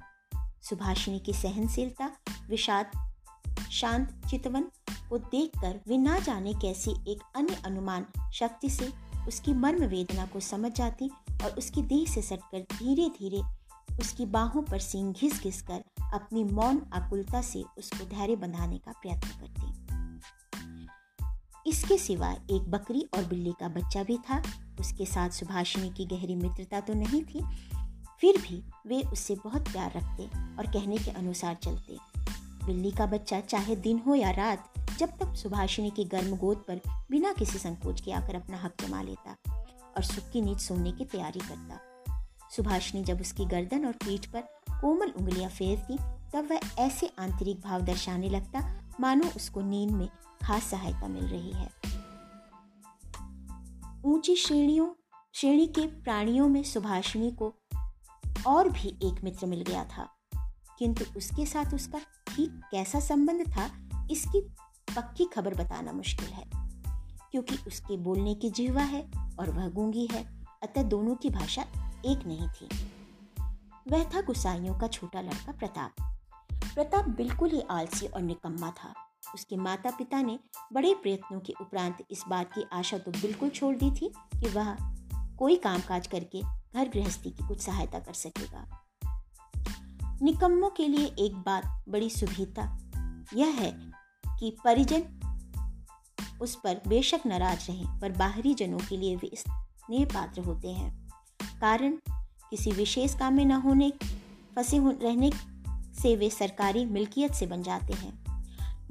सुभाषिनी 0.62 1.20
की 1.20 1.34
सहनशीलता, 1.34 2.12
विषाद, 2.50 2.92
शांत 3.72 4.22
चितवन 4.30 4.66
को 5.10 5.18
देखकर 5.18 5.80
वे 5.88 5.98
ना 5.98 6.20
जाने 6.20 6.54
कैसी 6.54 6.92
एक 7.08 7.20
अन्य 7.36 7.62
अनुमान 7.66 8.06
शक्ति 8.34 8.70
से 8.70 8.94
उसकी 9.28 9.54
मर्म 9.54 9.84
वेदना 9.84 10.26
को 10.26 10.40
समझ 10.40 10.72
जाती 10.72 11.10
और 11.44 11.52
उसकी 11.58 11.82
देह 11.82 12.06
से 12.06 12.22
सटकर 12.22 12.60
धीरे 12.60 13.10
धीरे 13.10 13.42
उसकी 14.00 14.26
बाहों 14.26 14.64
पर 14.64 14.80
सींग 14.80 15.14
घिस 15.14 15.44
घिस 15.44 15.62
कर 15.62 15.84
अपनी 16.14 16.44
मौन 16.44 16.82
आकुलता 16.94 17.42
से 17.42 17.64
उसको 17.78 18.06
धैर्य 18.06 18.36
बंधाने 18.36 18.78
का 18.78 18.92
प्रयत्न 18.92 19.28
करती। 19.28 19.68
इसके 21.70 21.98
सिवाय 21.98 22.42
एक 22.52 22.72
बकरी 22.72 23.08
और 23.14 23.26
बिल्ली 23.26 23.52
का 23.60 23.68
बच्चा 23.68 24.04
भी 24.04 24.18
था। 24.18 24.44
उसके 24.80 25.06
साथ 25.06 25.30
सुभाषिनी 25.30 25.90
की 25.90 26.06
गहरी 26.06 26.36
मित्रता 26.36 26.80
तो 26.80 26.94
नहीं 26.94 27.24
थी। 27.24 27.42
फिर 28.22 28.42
भी 28.42 28.64
वे 28.88 29.02
उससे 29.02 29.36
बहुत 29.36 29.62
प्यार 29.62 29.92
रखते 29.92 30.24
और 30.58 30.68
कहने 30.68 30.98
के 30.98 31.12
अनुसार 31.12 31.56
चलते। 31.56 31.98
बिल्ली 32.66 32.92
का 32.92 33.06
बच्चा 33.06 33.40
चाहे 33.40 33.76
दिन 33.76 34.00
हो 34.00 34.16
या 34.16 34.32
रात, 34.32 34.74
जब 35.00 35.10
तक 35.10 35.36
सुभाषिनी 35.36 35.92
की 35.92 36.06
गर्म 36.06 36.38
गोद 36.38 36.58
पर 36.58 36.82
बिना 37.12 37.34
किसी 37.34 37.60
संकोच 37.60 38.02
के 38.02 38.12
आकर 38.12 38.36
अपना 38.36 38.58
हक 38.58 38.74
जमा 38.82 39.02
लेता 39.02 39.36
और 39.98 40.04
सुख 40.04 40.32
की 40.32 40.42
नीच 40.42 40.60
सोने 40.60 40.92
की 40.92 41.06
तैयारी 41.06 41.40
करता। 41.40 41.80
सुभाषिनी 42.56 43.04
जब 43.04 43.22
उसकी 43.22 43.46
गर्दन 43.46 43.86
और 43.86 43.92
पीठ 43.92 44.26
पर 44.26 44.57
कोमल 44.82 45.10
उंगलियाँ 45.10 45.50
फेरती, 45.50 45.98
तब 46.34 46.48
वह 46.52 46.60
ऐसे 46.80 47.14
आंतरिक 47.20 47.62
भाव 47.62 47.82
दर्शाने 47.82 48.30
लगता, 48.30 48.82
मानो 49.00 49.28
उसको 49.36 49.62
नींद 49.62 49.92
में 49.92 50.10
खास 50.44 50.64
सहायता 50.64 51.08
मिल 51.08 51.26
रही 51.26 51.52
है। 51.52 51.70
ऊँची 54.06 54.36
श्रेणियों, 54.36 54.88
श्रेणी 55.34 55.68
के 55.68 55.88
प्राणियों 55.88 56.50
में 56.50 56.64
सुभाषिनी 56.64 57.32
को 57.32 57.56
और 58.48 58.70
भी 58.70 58.90
एक 58.90 59.24
मित्र 59.24 59.48
मिल 59.48 59.62
गया 59.62 59.86
था। 59.86 60.10
किंतु 60.80 61.06
उसके 61.18 61.46
साथ 61.46 61.74
उसका 61.74 62.00
ठीक 62.28 62.62
कैसा 62.72 63.00
संबंध 63.00 63.42
था, 63.48 63.90
इसकी 64.12 64.42
पक्की 64.96 65.26
खबर 65.26 65.54
बताना 65.54 65.92
मुश्किल 65.92 66.28
है। 66.28 66.46
क्योंकि 67.32 67.56
उसके 67.68 67.98
बोलने 67.98 68.36
की 68.36 68.50
जिहवा 68.50 68.82
है 68.82 69.12
और 69.40 69.50
वह 69.50 69.70
गूँगी 69.70 70.08
है, 70.12 70.46
अतः 70.64 70.84
दोनों 70.84 71.16
की 71.16 71.30
भाषा 71.30 71.62
एक 72.06 72.26
नहीं 72.26 72.48
थी। 72.48 72.97
वह 73.88 74.04
था 74.04 74.22
गुसाइयों 74.22 74.80
का 74.80 74.88
छोटा 74.88 75.22
लड़का 75.22 75.52
प्रताप। 75.52 75.92
प्रताप 76.74 77.06
बिल्कुल 77.08 77.50
ही 77.50 77.62
आलसी 77.62 78.08
और 78.08 78.22
निकम्मा 78.22 78.72
था। 78.72 78.94
उसके 79.36 79.56
माता 79.56 79.92
पिता 79.92 80.22
ने 80.22 80.40
बड़े 80.74 80.94
प्रयत्नों 80.94 81.40
के 81.40 81.54
उपरांत 81.62 81.98
इस 82.12 82.24
बात 82.28 82.52
की 82.54 82.66
आशा 82.74 82.98
तो 82.98 83.12
बिल्कुल 83.12 83.50
छोड़ 83.50 83.76
दी 83.76 83.92
थी 83.92 84.14
कि 84.42 84.50
वह 84.50 84.78
कोई 85.36 85.56
कामकाज 85.56 86.08
करके 86.08 86.42
घर 86.76 86.90
गृहस्थी 86.90 87.32
की 87.32 87.48
कुछ 87.48 87.60
सहायता 87.60 88.00
कर 88.00 88.14
सकेगा। 88.14 88.84
निकम्मों 90.22 90.70
के 90.70 90.88
लिए 90.88 91.06
एक 91.20 91.36
बात 91.36 91.84
बड़ी 91.90 92.10
सुविधा 92.10 92.80
यह 93.34 93.48
है 93.48 93.72
कि 94.40 94.58
परिजन 94.66 95.04
उस 96.42 96.56
पर 96.64 96.82
बेशक 96.88 97.22
नाराज़ 97.26 97.72
रहे, 97.72 98.00
पर 98.00 98.12
बाहरी 98.12 98.54
जनों 98.54 98.78
के 98.78 98.98
लिए 98.98 99.16
वे 99.16 99.32
स्नेह 99.36 100.06
पात्र 100.06 100.42
होते 100.42 100.72
हैं। 100.72 101.10
कारण 101.62 101.98
किसी 102.50 102.72
विशेष 102.72 103.16
काम 103.16 103.34
में 103.34 103.46
न 103.46 103.52
होने, 103.52 103.94
फंसे 104.56 104.80
रहने 104.80 105.32
से 106.02 106.16
वे 106.16 106.30
सरकारी 106.30 106.86
मिल्कियत 106.86 107.34
से 107.34 107.46
बन 107.46 107.64
जाते 107.64 107.94
हैं। 107.94 108.28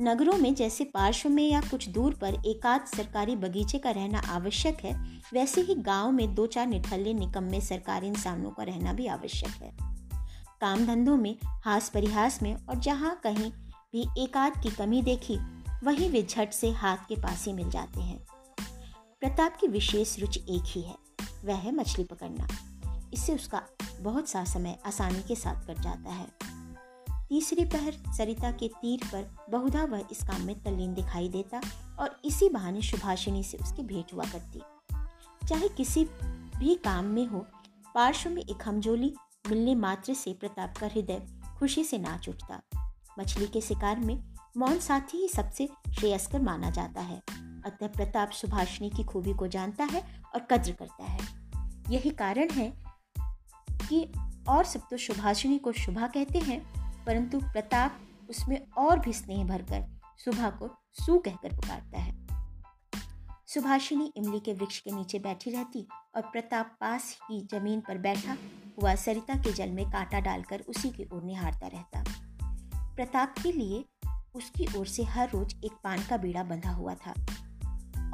नगरों 0.00 0.38
में 0.38 0.54
जैसे 0.54 0.84
पार्श्व 0.84 1.28
में 1.28 1.48
या 1.48 1.60
कुछ 1.60 1.88
दूर 1.88 2.14
पर 2.14 2.34
एकाध 2.34 2.84
सरकारी 2.84 3.36
बगीचे 3.36 3.78
का 3.78 3.90
रहना 3.90 4.18
आवश्यक 4.18 4.78
है, 4.80 5.20
वैसे 5.34 5.60
ही 5.60 5.74
गाँव 5.74 6.10
में 6.10 6.34
दो 6.34 6.46
चार 6.46 6.66
निठल्ले 6.66 7.14
निकम्मे 7.14 7.60
सरकारी 7.60 8.06
इंसानों 8.06 8.50
का 8.50 8.62
रहना 8.62 8.92
भी 8.92 9.06
आवश्यक 9.06 9.50
है। 9.50 9.72
काम 10.60 10.86
धंधों 10.86 11.16
में, 11.16 11.36
हास 11.44 11.88
परिहास 11.88 12.42
में 12.42 12.54
और 12.54 12.76
जहाँ 12.76 13.20
कहीं 13.24 13.50
भी 13.92 14.22
एकाध 14.22 14.62
की 14.62 14.70
कमी 14.70 15.02
देखी, 15.02 15.38
वहीं 15.84 16.10
वे 16.10 16.22
झट 16.22 16.52
से 16.52 16.70
हाथ 16.70 16.96
के 16.96 17.16
पास 17.16 17.44
ही 17.46 17.52
मिल 17.52 17.70
जाते 17.70 18.00
हैं। 18.00 18.26
प्रताप 19.20 19.56
की 19.56 19.66
विशेष 19.66 20.18
रुचि 20.18 20.40
एक 20.40 20.62
ही 20.66 20.82
है, 20.82 20.94
वह 21.44 21.54
है 21.54 21.74
मछली 21.74 22.04
पकड़ना। 22.04 22.48
इससे 23.16 23.34
उसका 23.34 23.62
बहुत 24.00 24.28
सा 24.28 24.44
समय 24.44 24.78
आसानी 24.86 25.22
के 25.22 25.34
साथ 25.34 25.66
कट 25.66 25.80
जाता 25.80 26.10
है। 26.10 26.26
तीसरी 27.28 27.64
पहर 27.64 27.92
सरिता 27.92 28.50
के 28.50 28.68
तीर 28.68 29.00
पर 29.04 29.46
बहुधा 29.50 29.84
वह 29.84 30.04
इस 30.12 30.22
काम 30.22 30.42
में 30.42 30.62
तल्लीन 30.62 30.94
दिखाई 30.94 31.28
देता 31.28 31.60
और 31.98 32.20
इसी 32.24 32.48
बहाने 32.48 32.82
सुभाषिनी 32.82 33.42
से 33.42 33.58
उसकी 33.58 33.82
भेंट 33.82 34.14
हुआ 34.14 34.24
करती। 34.24 34.60
चाहे 35.48 35.68
किसी 35.68 36.04
भी 36.58 36.74
काम 36.74 37.04
में 37.04 37.26
हो, 37.26 37.46
पार्श्व 37.94 38.30
में 38.30 38.42
एक 38.42 38.68
हमजोली 38.68 39.14
मिलने 39.50 39.74
मात्र 39.74 40.14
से 40.14 40.32
प्रताप 40.32 40.76
का 40.76 40.86
हृदय 40.86 41.26
खुशी 41.58 41.84
से 41.84 41.98
नाच 41.98 42.28
उठता। 42.28 42.62
मछली 43.18 43.46
के 43.46 43.60
शिकार 43.60 44.00
में 44.00 44.34
मौन 44.56 44.78
साथी 44.78 45.18
ही 45.18 45.28
सबसे 45.28 45.68
श्रेयस्कर 45.98 46.42
माना 46.42 46.70
जाता 46.70 47.00
है। 47.00 47.22
अतः 47.66 47.86
प्रताप 47.86 48.30
सुभाषिनी 48.30 48.90
की 48.90 49.04
खूबी 49.04 49.34
को 49.34 49.46
जानता 49.46 49.84
है 49.84 50.22
और 50.34 50.40
कद्र 50.40 50.72
करता 50.72 51.04
है। 51.04 51.20
यही 51.90 52.10
कारण 52.10 52.50
है 52.50 52.85
कि 53.88 54.12
और 54.48 54.64
सब 54.64 54.80
तो 54.90 54.96
सुभाषिनी 54.96 55.58
को 55.58 55.72
शुभा 55.72 56.06
कहते 56.06 56.38
हैं, 56.38 56.60
परंतु 57.04 57.40
प्रताप 57.40 57.98
उसमें 58.30 58.60
और 58.78 58.98
भी 58.98 59.12
स्नेह 59.12 59.44
भरकर 59.44 59.84
सुबह 60.24 60.50
को 60.50 60.68
सू 60.92 61.18
कहकर 61.18 61.56
पुकारता 61.56 61.98
है। 61.98 62.14
सुभाषिनी 63.46 64.12
इमली 64.16 64.40
के 64.40 64.52
वृक्ष 64.52 64.78
के 64.78 64.90
नीचे 64.90 65.18
बैठी 65.18 65.50
रहती 65.50 65.86
और 66.16 66.22
प्रताप 66.22 66.76
पास 66.80 67.16
ही 67.30 67.40
ज़मीन 67.50 67.80
पर 67.80 67.98
बैठा 67.98 68.36
हुआ 68.80 68.94
सरिता 68.94 69.34
के 69.34 69.52
जल 69.52 69.70
में 69.70 69.84
कांटा 69.90 70.20
डालकर 70.20 70.60
उसी 70.60 70.90
की 70.90 71.08
ओर 71.12 71.22
निहारता 71.22 71.66
रहता। 71.66 72.04
प्रताप 72.96 73.34
के 73.42 73.52
लिए 73.52 73.84
उसकी 74.34 74.66
ओर 74.78 74.86
से 74.86 75.02
हर 75.04 75.30
रोज 75.30 75.54
एक 75.64 75.72
पान 75.84 76.04
का 76.10 76.16
बीड़ा 76.16 76.42
बंधा 76.42 76.70
हुआ 76.70 76.94
था 76.94 77.14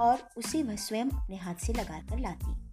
और 0.01 0.29
उसे 0.37 0.63
वह 0.63 0.77
स्वयं 0.77 1.05
अपने 1.05 1.37
हाथ 1.37 1.55
से 1.55 1.73
लगा 1.73 1.99
कर 2.01 2.19
लाती। 2.19 2.72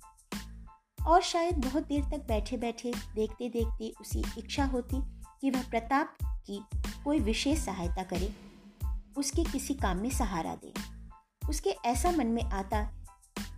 और 1.08 1.22
शायद 1.22 1.66
बहुत 1.66 1.88
देर 1.88 2.04
तक 2.04 2.18
बैठे 2.18 2.58
बैठे 2.58 2.94
देखते 3.16 3.50
देखते 3.50 3.94
उसी 4.02 4.24
इच्छा 4.38 4.66
होती 4.66 4.98
कि 5.42 5.50
वह 5.50 5.70
प्रताप 5.70 6.18
की 6.24 6.64
कोई 7.04 7.20
विशेष 7.20 7.60
सहायता 7.60 8.04
करे। 8.04 8.36
उसके 9.18 9.44
किसी 9.44 9.74
काम 9.74 9.98
में 9.98 10.10
सहारा 10.10 10.56
दे। 10.56 10.74
उसके 11.50 11.70
ऐसा 11.70 12.12
मन 12.12 12.28
में 12.28 12.44
आता 12.44 12.82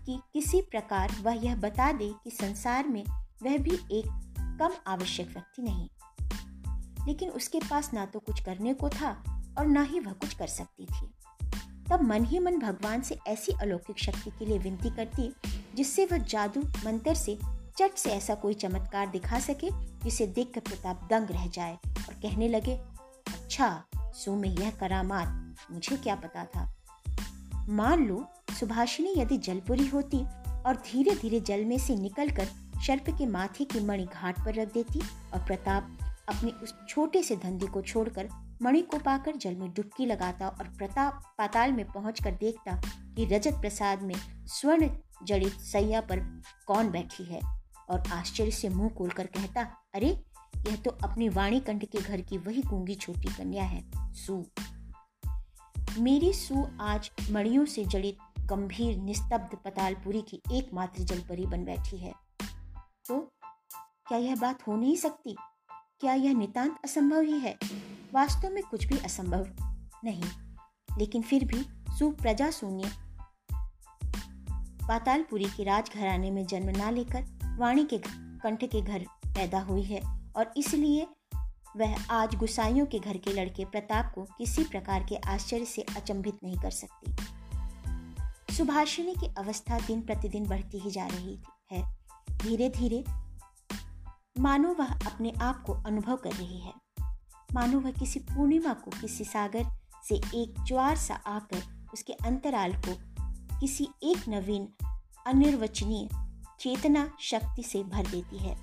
कि 0.05 0.19
किसी 0.33 0.61
प्रकार 0.61 1.11
वह 1.21 1.33
यह 1.33 1.55
बता 1.55 1.91
दे 1.91 2.13
कि 2.23 2.31
संसार 2.31 2.87
में 2.87 3.03
वह 3.43 3.57
भी 3.57 3.73
एक 3.91 4.27
कम 4.59 4.69
आवश्यक 4.87 5.27
व्यक्ति 5.27 5.61
नहीं। 5.61 5.89
लेकिन 7.07 7.29
उसके 7.29 7.59
पास 7.59 7.93
ना 7.93 8.05
तो 8.05 8.19
कुछ 8.19 8.43
करने 8.43 8.73
को 8.73 8.89
था 8.89 9.23
और 9.59 9.65
ना 9.65 9.81
ही 9.81 9.99
वह 9.99 10.13
कुछ 10.13 10.33
कर 10.33 10.47
सकती 10.47 10.85
थी। 10.85 11.13
तब 11.91 12.01
मन 12.01 12.25
ही 12.25 12.39
मन 12.39 12.59
भगवान 12.59 13.01
से 13.01 13.19
ऐसी 13.27 13.51
अलौकिक 13.51 13.99
शक्ति 13.99 14.29
के 14.29 14.45
लिए 14.45 14.57
विनती 14.57 14.89
करती 14.89 15.35
जिससे 15.75 16.05
वह 16.05 16.17
जादू, 16.17 16.61
मंत्र 16.61 17.13
से, 17.13 17.39
चट 17.77 17.91
से 17.95 18.09
ऐसा 18.09 18.35
कोई 18.35 18.53
चमत्कार 18.53 19.07
दिखा 19.07 19.39
सके, 19.39 19.69
जिसे 20.03 20.27
देख 20.27 20.51
कर 20.55 20.61
प्रताप 20.61 21.07
दंग 21.09 21.27
रह 21.31 21.47
जाए 21.47 21.73
और 21.87 22.13
कहने 22.13 22.47
लगे 22.47 22.75
अच्छा 23.27 23.83
सो 23.97 24.35
में 24.35 24.49
यह 24.49 24.71
करामात, 24.71 25.55
मुझे 25.71 25.97
क्या 25.97 26.15
पता 26.15 26.45
था? 26.45 26.73
मान 27.69 28.07
लो, 28.07 28.27
सुभाषिनी 28.59 29.13
यदि 29.17 29.37
जलपुरी 29.37 29.87
होती 29.87 30.17
और 30.65 30.75
धीरे 30.75 31.15
धीरे 31.15 31.39
जल 31.39 31.65
में 31.65 31.77
से 31.77 31.95
निकलकर 31.95 32.47
शर्प 32.81 33.09
के 33.09 33.25
माथे 33.25 33.63
की 33.63 33.79
मणि 33.79 34.05
घाट 34.05 34.45
पर 34.45 34.53
रख 34.53 34.73
देती 34.73 34.99
और 35.33 35.39
प्रताप 35.39 35.97
अपने 36.29 36.51
उस 36.51 36.75
छोटे 36.89 37.23
से 37.23 37.35
धंधे 37.35 37.67
को 37.67 37.81
छोड़कर 37.81 38.29
मणि 38.63 38.81
को 38.81 38.99
पाकर 38.99 39.35
जल 39.35 39.55
में 39.55 39.73
डुबकी 39.73 40.05
लगाता 40.05 40.47
और 40.47 40.67
प्रताप 40.67 41.35
पाताल 41.37 41.71
में 41.71 41.85
पहुंचकर 41.85 42.31
देखता 42.31 42.81
कि 43.15 43.25
रजत 43.25 43.51
प्रसाद 43.51 44.01
में 44.01 44.15
स्वर्ण 44.45 44.89
जड़ित 45.23 45.53
सैया 45.53 46.01
पर 46.01 46.41
कौन 46.67 46.91
बैठी 46.91 47.23
है। 47.23 47.39
और 47.89 48.03
आश्चर्य 48.11 48.51
से 48.51 48.69
मुँह 48.69 48.89
खोलकर 48.89 49.27
कहता, 49.27 49.61
अरे, 49.95 50.23
यह 50.57 50.75
तो 50.75 50.91
अपनी 50.91 51.29
वाणी 51.29 51.59
कंठ 51.59 51.85
के 51.85 52.01
घर 52.01 52.21
की 52.21 52.37
वही 52.37 52.61
गूँगी 52.61 52.95
छोटी 52.95 53.33
कन्या 53.33 53.63
है, 53.63 53.91
सू। 53.97 54.45
मेरी 55.99 56.33
सू 56.33 56.67
आज 56.81 57.11
मणियों 57.31 57.65
से 57.65 57.85
जड़ित 57.85 58.17
गंभीर 58.39 58.97
निस्तब्ध 58.97 59.57
पतालपुरी 59.65 60.21
की 60.21 60.41
एकमात्र 60.51 61.03
जलपरी 61.03 61.45
बन 61.45 61.65
बैठी 61.65 61.97
है। 61.97 62.13
तो 63.07 63.33
क्या 64.07 64.17
यह 64.17 64.35
बात 64.35 64.67
हो 64.67 64.75
नहीं 64.75 64.95
सकती? 64.95 65.35
क्या 65.99 66.13
यह 66.13 66.33
नितांत 66.33 66.79
असंभव 66.83 67.21
ही 67.21 67.39
है? 67.39 67.57
वास्तव 68.13 68.49
में 68.49 68.63
कुछ 68.63 68.85
भी 68.85 68.97
असंभव 68.97 69.47
नहीं, 70.03 70.23
लेकिन 70.97 71.21
फिर 71.21 71.45
भी 71.45 71.63
सुप्रजा 71.97 72.49
शून्य 72.51 72.91
पातालपुरी 74.87 75.45
के 75.45 75.63
राजघराने 75.63 76.31
में 76.31 76.45
जन्म 76.45 76.69
ना 76.77 76.89
लेकर 76.89 77.55
वाणी 77.59 77.85
के 77.85 77.97
कंठ 78.07 78.63
के 78.63 78.81
घर 78.81 79.05
पैदा 79.27 79.59
हुई 79.59 79.83
है 79.83 80.01
और 80.35 80.53
इसलिए 80.57 81.07
वह 81.77 81.95
आज 82.11 82.35
गुसाइयों 82.35 82.85
के 82.85 82.99
घर 82.99 83.17
के 83.17 83.33
लड़के 83.33 83.65
प्रताप 83.65 84.11
को 84.15 84.23
किसी 84.37 84.63
प्रकार 84.63 85.05
के 85.09 85.15
आश्चर्य 85.15 85.65
से 85.65 85.81
अचंभित 85.81 86.37
नहीं 86.43 86.57
कर 86.57 86.71
सकती। 86.71 88.53
सुभाषिनी 88.53 89.15
की 89.15 89.27
अवस्था 89.37 89.79
दिन 89.79 90.01
प्रतिदिन 90.01 90.47
बढ़ती 90.47 90.79
ही 90.79 90.91
जा 90.91 91.05
रही 91.07 91.39
है। 91.71 91.83
धीरे 92.31 92.69
धीरे 92.69 93.03
मानो 94.39 94.73
वह 94.73 94.93
अपने 94.93 95.31
आप 95.41 95.63
को 95.63 95.73
अनुभव 95.73 96.15
कर 96.15 96.31
रही 96.31 96.59
है। 96.59 96.73
मानो 97.53 97.79
वह 97.79 97.91
किसी 97.91 98.19
पूर्णिमा 98.19 98.73
को, 98.73 98.91
किसी 99.01 99.23
सागर 99.23 99.65
से 100.07 100.15
एक 100.15 100.63
ज्वार 100.67 100.95
सा 100.97 101.13
आकर 101.13 101.63
उसके 101.93 102.13
अंतराल 102.13 102.73
को 102.77 102.95
किसी 103.59 103.87
एक 104.03 104.29
नवीन, 104.29 104.67
अनिर्वचनीय 105.27 106.07
चेतना 106.59 107.09
शक्ति 107.19 107.63
से 107.63 107.83
भर 107.83 108.07
देती 108.07 108.37
है। 108.37 108.55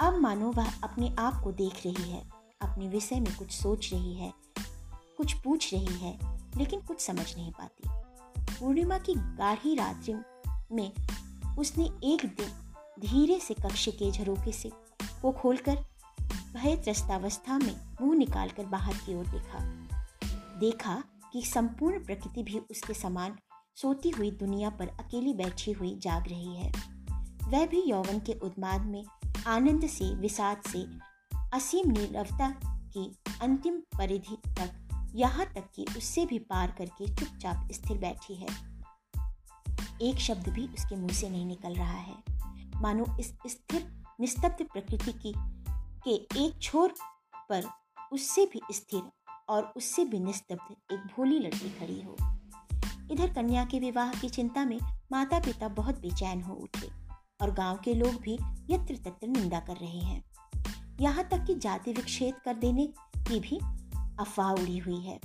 अब 0.00 0.14
मानो 0.14 0.50
वह 0.50 0.70
अपने 0.84 1.14
आप 1.18 1.40
को 1.44 1.52
देख 1.52 1.86
रही 1.86 2.10
है, 2.10 2.22
अपने 2.60 2.88
विषय 2.88 3.20
में 3.20 3.36
कुछ 3.36 3.50
सोच 3.52 3.92
रही 3.92 4.14
है, 4.14 4.32
कुछ 5.16 5.32
पूछ 5.34 5.74
रही 5.74 5.98
है, 5.98 6.18
लेकिन 6.56 6.80
कुछ 6.80 7.00
समझ 7.00 7.36
नहीं 7.36 7.52
पाती। 7.52 7.88
पूर्णिमा 8.54 8.98
की 8.98 9.14
गाढ़ी 9.14 9.74
रात्रि 9.74 10.14
में 10.72 10.92
उसने 11.58 11.84
एक 11.84 12.24
दिन 12.38 12.50
धीरे 13.00 13.40
से 13.40 13.54
कक्ष 13.54 13.88
के 13.88 14.10
झरोके 14.10 14.52
से 14.52 14.70
को 15.22 15.32
खोलकर 15.32 15.84
भय 16.52 16.76
त्रस्तावस्था 16.76 17.58
में 17.58 17.80
मुँह 18.02 18.18
निकालकर 18.18 18.66
बाहर 18.66 18.94
की 18.94 19.14
ओर 19.14 19.26
देखा। 19.26 19.58
देखा 20.58 21.04
कि 21.32 21.42
संपूर्ण 21.44 22.04
प्रकृति 22.04 22.42
भी 22.42 22.58
उसके 22.58 22.94
समान 22.94 23.36
सोती 23.76 24.10
हुई 24.10 24.30
दुनिया 24.30 24.70
पर 24.70 24.88
अकेली 24.88 25.34
बैठी 25.34 25.72
हुई 25.72 25.98
जाग 25.98 26.28
रही 26.28 26.56
है। 26.56 26.72
वह 27.48 27.66
भी 27.66 27.82
यौवन 27.86 28.18
के 28.18 28.32
उन्माद 28.32 28.80
में 28.80 29.04
आनंद 29.46 29.86
से, 29.86 30.14
विषाद 30.14 30.62
से, 30.66 30.86
असीम 31.54 31.90
निरवता 31.90 32.50
की 32.64 33.16
अंतिम 33.42 33.76
परिधि 33.76 34.36
तक, 34.46 34.88
यहाँ 35.14 35.46
तक 35.46 35.64
कि 35.74 35.86
उससे 35.96 36.26
भी 36.26 36.38
पार 36.38 36.74
करके 36.78 37.14
चुपचाप 37.14 37.68
स्थिर 37.72 37.98
बैठी 37.98 38.34
है। 38.34 38.48
एक 40.02 40.16
शब्द 40.18 40.48
भी 40.48 40.66
उसके 40.66 40.96
मुँह 40.96 41.12
से 41.12 41.30
नहीं 41.30 41.46
निकल 41.46 41.74
रहा 41.74 41.98
है। 41.98 42.14
मानो 42.76 43.06
इस 43.20 43.34
स्थिर, 43.46 44.02
निस्तब्ध 44.20 44.62
प्रकृति 44.62 45.12
की 45.12 45.59
के 46.08 46.14
एक 46.44 46.58
छोर 46.62 46.94
पर 47.48 47.64
उससे 48.12 48.44
भी 48.44 48.60
स्थिर 48.72 49.02
और 49.48 49.72
उससे 49.76 50.04
भी 50.04 50.20
निस्तब्ध 50.20 50.92
एक 50.92 50.98
भोली 50.98 51.38
लड़की 51.38 51.70
खड़ी 51.70 52.00
हो। 52.00 52.16
इधर 53.12 53.32
कन्या 53.32 53.64
के 53.64 53.78
विवाह 53.78 54.12
की 54.12 54.28
चिंता 54.28 54.64
में 54.64 54.78
माता 55.12 55.38
पिता 55.38 55.68
बहुत 55.68 56.00
बेचैन 56.00 56.42
हो 56.42 56.54
उठे 56.54 56.88
और 57.42 57.50
गाँव 57.50 57.78
के 57.84 57.94
लोग 57.94 58.20
भी 58.20 58.34
यत्र 58.70 58.96
तत्र 58.96 59.28
निंदा 59.28 59.60
कर 59.60 59.76
रहे 59.76 59.98
हैं। 59.98 60.24
यहाँ 61.00 61.24
तक 61.24 61.44
कि 61.44 61.54
जाति 61.54 61.92
विक्षेद 61.92 62.34
कर 62.34 62.54
देने 62.54 62.86
की 63.16 63.40
भी 63.40 63.58
अफवाह 64.20 64.52
उड़ी 64.52 64.78
हुई 64.78 65.00
है। 65.00 65.20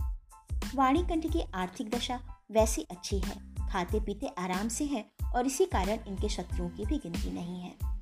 वाणीकंठ 0.76 1.32
की 1.34 1.42
आर्थिक 1.56 1.90
दशा 1.90 2.20
वैसी 2.52 2.82
अच्छी 2.82 3.20
है 3.20 3.36
खाते 3.70 4.00
पीते 4.00 4.28
आराम 4.28 4.68
से 4.68 4.86
हैं 4.86 5.06
और 5.32 5.46
इसी 5.46 5.66
कारण 5.66 6.00
इनके 6.08 6.30
शत्रुओं 6.30 6.70
की 6.70 6.86
भी 6.86 6.98
गिनती 6.98 7.32
नहीं 7.32 7.62
है। 7.62 7.96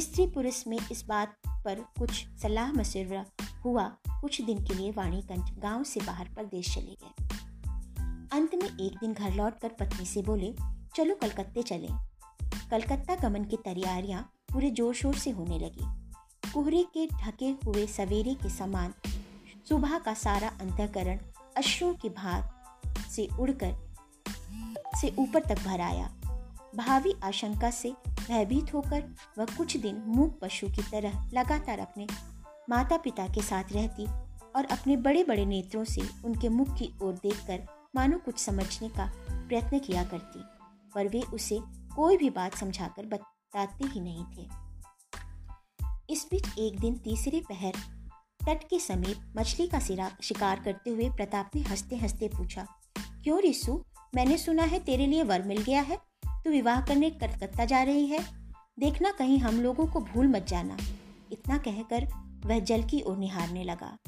स्त्री 0.00 0.26
पुरुष 0.26 0.66
में 0.66 0.78
इस 0.92 1.04
बात 1.08 1.36
पर 1.64 1.80
कुछ 1.98 2.26
सलाह 2.42 2.72
मशवरा 2.72 3.24
हुआ। 3.64 3.84
कुछ 4.10 4.40
दिन 4.40 4.64
के 4.64 4.74
लिए 4.74 4.90
वाणीकंठ 4.90 5.58
गाँव 5.58 5.84
से 5.84 6.00
बाहर 6.00 6.28
प्रदेश 6.28 6.74
चले 6.74 6.96
गए। 7.02 7.26
अंत 8.32 8.54
में 8.54 8.68
एक 8.68 8.98
दिन 9.00 9.12
घर 9.12 9.34
लौटकर 9.34 9.68
पत्नी 9.68 10.06
से 10.06 10.22
बोले, 10.22 10.54
चलो 10.96 11.14
कलकत्ते 11.14 11.62
चलें। 11.62 11.88
कलकत्ता 12.70 13.14
गमन 13.14 13.44
की 13.44 13.56
तैयारियाँ 13.56 14.22
पूरे 14.52 14.70
ज़ोर 14.70 14.94
शोर 14.94 15.14
से 15.14 15.30
होने 15.30 15.58
लगी। 15.58 15.84
कोहरे 16.52 16.82
के 16.96 17.06
ढके 17.06 17.50
हुए 17.66 17.86
सवेरे 17.86 18.34
के 18.34 18.48
समान 18.48 18.94
सुबह 19.68 19.98
का 19.98 20.14
सारा 20.14 20.48
अंतकरण 20.48 21.18
अश्रुओं 21.56 21.94
के 21.94 22.08
भार 22.08 22.50
से 23.10 23.28
उड़कर, 23.40 23.74
से 25.00 25.14
ऊपर 25.18 25.44
तक 25.44 25.58
भर 25.58 25.80
आया। 25.80 26.14
भावी 26.76 27.12
आशंका 27.24 27.70
से 27.70 27.92
भयभीत 28.08 28.74
होकर 28.74 29.02
वह 29.38 29.46
कुछ 29.56 29.76
दिन 29.76 30.02
मूक 30.06 30.38
पशु 30.40 30.66
की 30.66 30.82
तरह 30.82 31.30
लगातार 31.34 31.78
अपने 31.78 32.06
माता 32.70 32.96
पिता 32.96 33.26
के 33.26 33.42
साथ 33.42 33.72
रहती 33.72 34.06
और 34.56 34.64
अपने 34.64 34.96
बड़े 34.96 35.24
बड़े 35.24 35.46
नेत्रों 35.46 35.84
से 35.84 36.00
उनके 36.24 36.48
मुख 36.48 36.74
की 36.78 36.92
ओर 37.02 37.14
देखकर 37.14 37.66
मानो 37.96 38.18
कुछ 38.18 38.38
समझने 38.38 38.88
का 38.88 39.10
प्रयत्न 39.30 39.78
किया 39.78 40.04
करती, 40.04 40.42
पर 40.94 41.08
वे 41.08 41.20
उसे 41.34 41.58
कोई 41.96 42.16
भी 42.16 42.30
बात 42.30 42.54
समझाकर 42.54 43.06
बताते 43.06 43.86
ही 43.86 44.00
नहीं 44.00 44.24
थे। 44.24 44.46
इस 46.10 46.26
बीच 46.30 46.58
एक 46.58 46.80
दिन 46.80 46.94
तीसरे 46.94 47.40
पहर 47.40 47.72
तट 48.46 48.68
के 48.68 48.78
समीप 48.78 49.34
मछली 49.36 49.66
का 49.66 49.78
सिरा 49.78 50.10
शिकार 50.22 50.60
करते 50.60 50.90
हुए 50.90 51.08
प्रताप 51.10 51.50
ने 51.54 51.62
हँसते 51.62 51.96
हँसते 51.96 52.28
पूछा, 52.28 52.66
क्यों 53.22 53.40
रिसु? 53.40 53.82
मैंने 54.14 54.38
सुना 54.38 54.62
है 54.62 54.78
तेरे 54.78 55.06
लिए 55.06 55.22
वर 55.22 55.42
मिल 55.42 55.62
गया 55.62 55.82
है। 55.82 56.07
तू 56.48 56.52
विवाह 56.52 56.80
करने 56.80 57.10
कलकत्ता 57.10 57.64
जा 57.64 57.82
रही 57.82 58.06
है। 58.06 58.18
देखना 58.78 59.10
कहीं 59.10 59.38
हम 59.38 59.60
लोगों 59.60 59.86
को 59.86 60.00
भूल 60.00 60.28
मत 60.28 60.46
जाना। 60.46 60.76
इतना 61.32 61.58
कहकर 61.58 62.04
वह 62.46 62.60
जल 62.60 62.82
की 62.82 63.02
ओर 63.02 63.16
निहारने 63.16 63.64
लगा। 63.64 63.98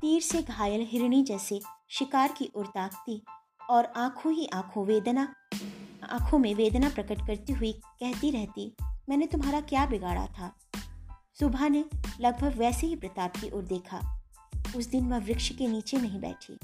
तीर 0.00 0.20
से 0.20 0.42
घायल 0.42 0.86
हिरणी 0.90 1.22
जैसे 1.22 1.60
शिकार 1.88 2.32
की 2.32 2.50
ओर 2.56 2.66
ताकती 2.66 3.22
और 3.70 3.84
आँखों 3.84 4.32
ही 4.32 4.46
आँखों 4.46 4.86
वेदना, 4.86 5.34
आँखों 6.10 6.38
में 6.38 6.54
वेदना 6.54 6.88
प्रकट 6.88 7.26
करती 7.26 7.52
हुई 7.52 7.72
कहती 7.72 8.30
रहती, 8.30 8.76
मैंने 9.08 9.26
तुम्हारा 9.26 9.60
क्या 9.60 9.86
बिगाड़ा 9.86 10.26
था? 10.26 10.54
सुबह 11.40 11.68
ने 11.68 11.84
लगभग 12.20 12.58
वैसे 12.58 12.86
ही 12.86 12.96
प्रताप 12.96 13.36
की 13.36 13.50
ओर 13.50 13.62
देखा। 13.62 14.20
उस 14.76 14.86
दिन 14.86 15.08
वह 15.08 15.18
वृक्ष 15.18 15.48
के 15.48 15.68
नीचे 15.68 15.96
नहीं 15.96 16.20
बैठी। 16.20 16.58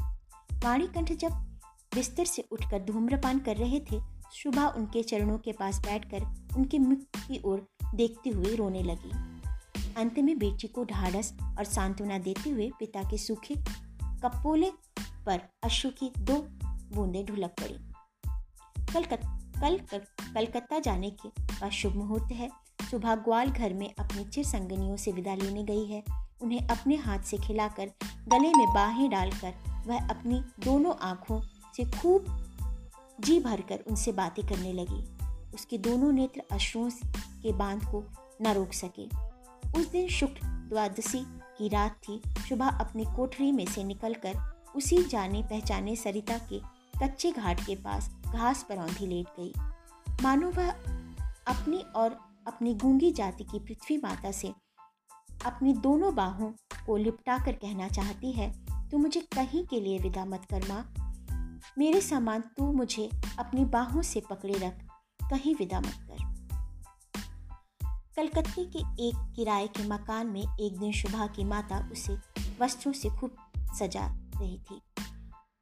वाणीकंठ 0.53 1.13
जब 1.13 1.54
बिस्तर 1.95 2.25
से 2.25 2.45
उठकर 2.53 2.85
धूम्रपान 2.85 3.39
कर 3.39 3.57
रहे 3.57 3.81
थे, 3.81 4.01
सुबह 4.33 4.67
उनके 4.67 5.03
चरणों 5.03 5.39
के 5.39 5.53
पास 5.53 5.79
बैठकर 5.79 6.23
उनके 6.57 6.79
मुख 6.79 6.99
की 7.19 7.41
ओर 7.45 7.67
देखते 7.95 8.31
हुए 8.31 8.55
रोने 8.55 8.83
लगी। 8.83 9.11
अंत 9.97 10.19
में 10.19 10.39
बेटी 10.39 10.69
को 10.69 10.85
ढाढ़स 10.85 11.33
और 11.59 11.65
सांत्वना 11.65 12.19
देते 12.19 12.51
हुए 12.51 12.71
पिता 12.79 13.03
के 13.03 13.19
सूखे 13.19 13.55
कपोले 14.25 14.71
पर 15.27 15.41
अश्रु 15.65 15.91
की 15.91 16.11
दो 16.19 16.35
बूंदें 16.95 17.25
ढुलक 17.27 17.51
पड़ी। 17.51 17.79
कल 18.93 19.05
कल 19.05 19.79
कलकत्ता 20.35 20.79
जाने 20.79 21.11
के 21.11 21.29
का 21.61 21.69
शुभ 21.71 21.95
मुहूर्त 21.97 22.33
है। 22.33 22.49
सुबह 22.91 23.15
ग्वाल 23.15 23.51
घर 23.51 23.75
में 23.75 23.95
अपनी 23.99 24.25
चिर 24.25 24.45
संगनियों 24.45 24.97
से 24.97 25.13
विदा 25.13 25.35
लेने 25.35 25.63
गई 25.65 25.85
है। 25.87 26.03
उन्हें 26.43 26.67
अपने 26.69 26.97
हाथ 26.97 27.19
से 27.19 27.37
खिलाकर 27.37 27.91
गले 28.29 28.49
में 28.49 28.75
बाहें 28.75 29.09
डालकर 29.11 29.55
वह 29.87 30.09
अपनी 30.09 30.43
दोनों 30.65 30.95
आँखों 31.03 31.41
से 31.77 31.85
खूब 31.85 32.27
जी 33.21 33.41
भरकर 33.41 33.85
उनसे 33.87 34.13
बातें 34.13 34.47
करने 34.47 34.73
लगी। 34.73 35.03
उसके 35.55 35.79
दोनों 35.79 36.13
नेत्र 36.13 36.43
अश्रुओं 36.53 36.91
के 37.43 37.53
बाँध 37.53 37.85
को 37.85 38.05
न 38.43 38.53
रोक 38.53 38.73
सके। 38.73 39.07
उस 39.81 39.91
दिन 39.91 40.09
शुक्ल 40.09 40.49
द्वादशी 40.69 41.25
की 41.59 41.69
रात 41.69 42.01
थी। 42.09 42.21
सुबह 42.49 42.69
अपनी 42.69 43.05
कोठरी 43.05 43.53
में 43.53 43.67
से 43.67 43.85
निकलकर 43.85 44.35
उसी 44.77 45.03
जाने 45.03 45.43
पहचाने 45.43 45.97
सरिता 45.97 46.39
के 46.39 46.61
कच्चे 47.03 47.33
घाट 47.33 47.61
के 47.61 47.75
पास 47.77 48.11
घास 48.27 48.67
पर 48.69 48.79
औंधी 48.79 49.07
लेट 49.07 49.27
गई। 49.41 49.53
मानो 50.23 50.51
वह 50.51 50.71
अपनी 51.47 51.77
और 51.77 52.19
अपनी 52.47 52.75
गूँगी 52.75 53.11
जाति 53.11 53.45
की 53.45 53.59
पृथ्वी 53.59 53.97
माता 53.97 54.31
से 54.33 54.53
अपनी 55.47 55.73
दोनों 55.73 56.15
बाहों 56.15 56.51
को 56.87 56.97
लिपटा 56.97 57.39
कर 57.39 57.53
कहना 57.53 57.89
चाहती 57.89 58.33
है 58.33 58.51
तो 58.91 58.99
मुझे 58.99 59.21
कहीं 59.21 59.65
के 59.65 59.81
लिए 59.81 59.99
विदा 59.99 60.25
मत 60.25 60.45
कर, 60.51 60.69
माँ। 60.69 61.04
मेरे 61.79 62.01
सामान 62.01 62.41
तू 62.41 62.73
मुझे 62.73 63.11
अपनी 63.39 63.65
बाहों 63.65 64.03
से 64.03 64.21
पकड़े 64.21 64.55
रख, 64.55 64.75
कहीं 65.31 65.55
विदा 65.55 65.81
मत 65.81 66.07
कर। 66.11 66.35
कलकत्ते 68.17 68.65
के 68.65 68.79
एक 68.79 69.33
किराए 69.37 69.67
के 69.67 69.89
मकान 69.89 70.27
में 70.27 70.43
एक 70.61 70.79
दिन 70.79 70.93
शुभा 70.93 71.27
की 71.27 71.45
माता 71.45 71.89
उसे 71.93 72.17
वस्त्रों 72.61 72.93
से 72.93 73.09
खूब 73.09 73.37
सजा 73.79 74.07
रही 74.37 74.59
थी। 74.59 74.81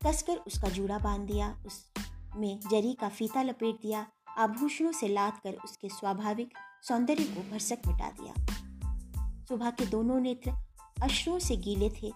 कसकर 0.06 0.36
उसका 0.36 0.68
जूड़ा 0.68 0.98
बाँध 0.98 1.20
दिया 1.20 1.62
उसमें 1.66 2.60
जरी 2.70 2.94
का 2.94 3.08
फीता 3.08 3.42
लपेट 3.42 3.74
दिया, 3.74 4.06
आभूषणों 4.38 4.92
से 4.92 5.08
लाद 5.08 5.32
कर 5.32 5.54
उसके 5.64 5.88
स्वाभाविक 5.88 6.54
सौंदर्य 6.82 7.24
को 7.24 7.50
भरसक 7.50 7.78
मिटा 7.86 8.10
दिया। 8.10 8.34
सुबह 9.48 9.70
के 9.70 9.86
दोनों 9.86 10.20
नेत्र 10.20 10.52
अश्रुओं 11.02 11.38
से 11.38 11.56
गीले 11.56 11.90
थे। 11.90 12.12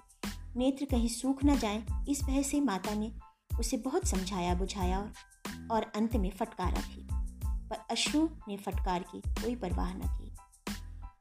नेत्र 0.56 0.84
कहीं 0.84 1.08
सूख 1.08 1.44
न 1.44 1.58
जाएँ, 1.58 1.84
इस 2.08 2.22
भय 2.24 2.42
से 2.42 2.60
माता 2.60 2.94
ने 2.94 3.12
उसे 3.60 3.76
बहुत 3.76 4.06
समझाया, 4.06 4.54
बुझाया 4.54 5.12
और 5.70 5.92
अंत 5.96 6.16
में 6.16 6.30
फटकारा 6.30 6.80
भी। 6.80 7.08
पर 7.68 7.76
अश्रु 7.90 8.28
ने 8.48 8.56
फटकार 8.56 9.02
की, 9.02 9.20
कोई 9.20 9.56
परवाह 9.56 9.94
न 9.94 10.00
की। 10.04 10.36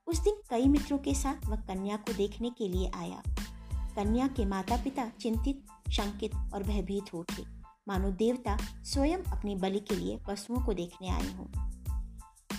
उस 0.08 0.20
दिन 0.20 0.34
कई 0.50 0.66
मित्रों 0.66 0.98
के 0.98 1.14
साथ 1.14 1.46
वह 1.46 1.56
कन्या 1.56 1.98
को 1.98 2.14
देखने 2.14 2.50
के 2.50 2.70
लिए 2.70 2.92
आया। 2.96 3.24
कन्या 3.74 4.28
के 4.28 4.46
माता 4.46 4.78
पिता 4.78 5.10
चिंतित, 5.10 5.66
शंकित 5.92 6.32
और 6.54 6.64
भयभीत 6.64 7.14
हो 7.14 7.20
उठे। 7.20 7.44
मानो 7.88 8.12
देवता 8.12 8.58
स्वयं 8.84 9.18
अपनी 9.18 9.56
बलि 9.56 9.80
के 9.80 9.96
लिए 9.96 10.20
पशुओं 10.28 10.66
को 10.66 10.74
देखने 10.74 11.10
आए 11.10 11.36
हों। 11.36 11.46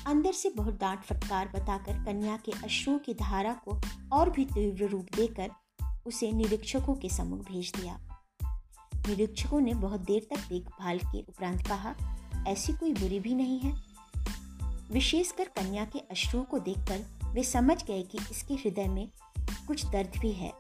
अंदर 0.07 0.33
से 0.33 0.51
बहुत 0.51 0.81
डांट 0.81 1.03
फटकार 1.03 1.49
बताकर 1.49 2.05
कन्या 2.05 2.37
के 2.37 2.53
अश्रुओं 2.53 2.99
की 2.99 3.15
धारा 3.15 3.53
को 3.53 3.81
और 4.13 4.31
भी 4.31 4.45
तीव्र 4.45 4.89
रूप 4.89 5.07
देकर 5.17 5.51
उसे 6.07 6.33
निरीक्षकों 6.33 6.95
के 6.95 7.09
सम्मुख 7.09 7.41
भेज 7.41 7.73
दिया। 7.81 8.16
निरीक्षकों 9.09 9.61
ने 9.61 9.75
बहुत 9.75 10.01
देर 10.01 10.27
तक 10.31 10.49
देखभाल 10.49 10.99
के 10.99 11.21
उपरांत 11.21 11.67
कहा, 11.67 11.95
ऐसी 12.49 12.73
कोई 12.73 12.93
बुरी 12.93 13.21
भी 13.21 13.35
नहीं 13.35 13.61
है। 13.61 13.83
विशेषकर 14.91 15.45
कन्या 15.45 15.85
के 15.85 15.99
अश्रुओं 15.99 16.45
को 16.45 16.59
देखकर 16.59 17.05
वे 17.33 17.43
समझ 17.43 17.85
गए 17.85 18.03
कि 18.03 18.19
इसके 18.31 18.55
हृदय 18.55 18.89
में 18.89 19.11
कुछ 19.67 19.87
दर्द 19.87 20.13
भी 20.21 20.33
है। 20.33 20.53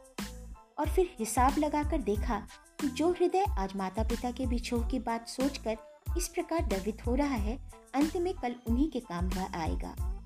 और 0.78 0.88
फिर 0.88 1.16
हिसाब 1.18 1.58
लगाकर 1.58 1.98
देखा 1.98 2.46
कि 2.80 2.88
जो 2.88 3.12
हृदय 3.12 3.44
आज 3.58 3.76
माता 3.76 4.02
पिता 4.02 4.30
के 4.30 4.46
बिछोह 4.46 4.86
की 4.86 4.98
बात 4.98 5.28
सोचकर 5.28 5.76
इस 6.18 6.28
प्रकार 6.28 6.66
द्रवित 6.66 7.06
हो 7.06 7.14
रहा 7.14 7.34
है, 7.34 7.70
अंत 7.94 8.16
में 8.16 8.34
कल 8.34 8.56
उन्हीं 8.68 8.90
के 8.90 9.00
काम 9.00 9.28
वह 9.28 9.48
आएगा। 9.54 10.22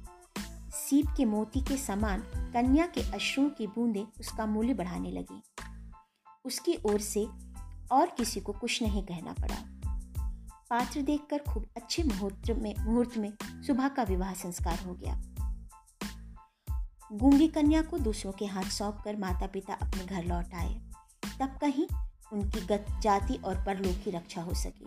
सीप 0.70 1.06
के 1.16 1.24
मोती 1.24 1.60
के 1.60 1.76
समान 1.76 2.20
कन्या 2.36 2.86
के 2.86 3.00
अश्रुओं 3.00 3.50
की 3.50 3.66
बूंदें 3.66 4.04
उसका 4.20 4.46
मूल्य 4.46 4.74
बढ़ाने 4.74 5.10
लगी। 5.10 5.42
उसकी 6.44 6.78
ओर 6.86 7.00
से 7.00 7.26
और 7.92 8.06
किसी 8.06 8.40
को 8.40 8.52
कुछ 8.52 8.82
नहीं 8.82 9.02
कहना 9.02 9.32
पड़ा। 9.32 9.56
पात्र 10.70 11.02
देखकर 11.02 11.38
खूब 11.38 11.66
अच्छे 11.76 12.02
मुहूर्त 12.02 12.50
में 12.50 12.74
मुहूर्त 12.80 13.16
में 13.16 13.32
सुबह 13.44 13.88
का 13.88 14.02
विवाह 14.02 14.34
संस्कार 14.34 14.78
हो 14.78 14.94
गया। 14.94 15.22
गूँगी 17.12 17.48
कन्या 17.48 17.82
को 17.82 17.98
दूसरों 17.98 18.32
के 18.32 18.46
हाथ 18.46 18.64
सौंप 18.64 18.98
कर 19.04 19.16
माता 19.16 19.46
पिता 19.46 19.74
अपने 19.74 20.04
घर 20.04 20.24
लौट 20.24 20.54
आए। 20.54 20.74
तब 21.40 21.58
कहीं 21.60 21.86
उनकी 22.32 22.60
गत 22.60 22.86
जाति 23.02 23.34
और 23.34 23.64
परलोक 23.64 24.04
की 24.04 24.10
रक्षा 24.10 24.42
हो 24.42 24.54
सकी। 24.54 24.86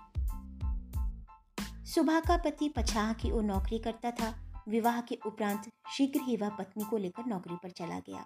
सुबह 1.85 2.19
का 2.19 2.37
पति 2.37 2.69
पछाह 2.69 3.13
की 3.13 3.31
ओर 3.31 3.43
नौकरी 3.43 3.79
करता 3.79 4.11
था। 4.11 4.35
विवाह 4.69 5.01
के 5.01 5.19
उपरांत 5.25 5.69
शीघ्र 5.97 6.21
ही 6.23 6.37
वह 6.37 6.49
पत्नी 6.49 6.83
को 6.83 6.97
लेकर 6.97 7.25
नौकरी 7.25 7.55
पर 7.55 7.69
चला 7.69 7.99
गया। 7.99 8.25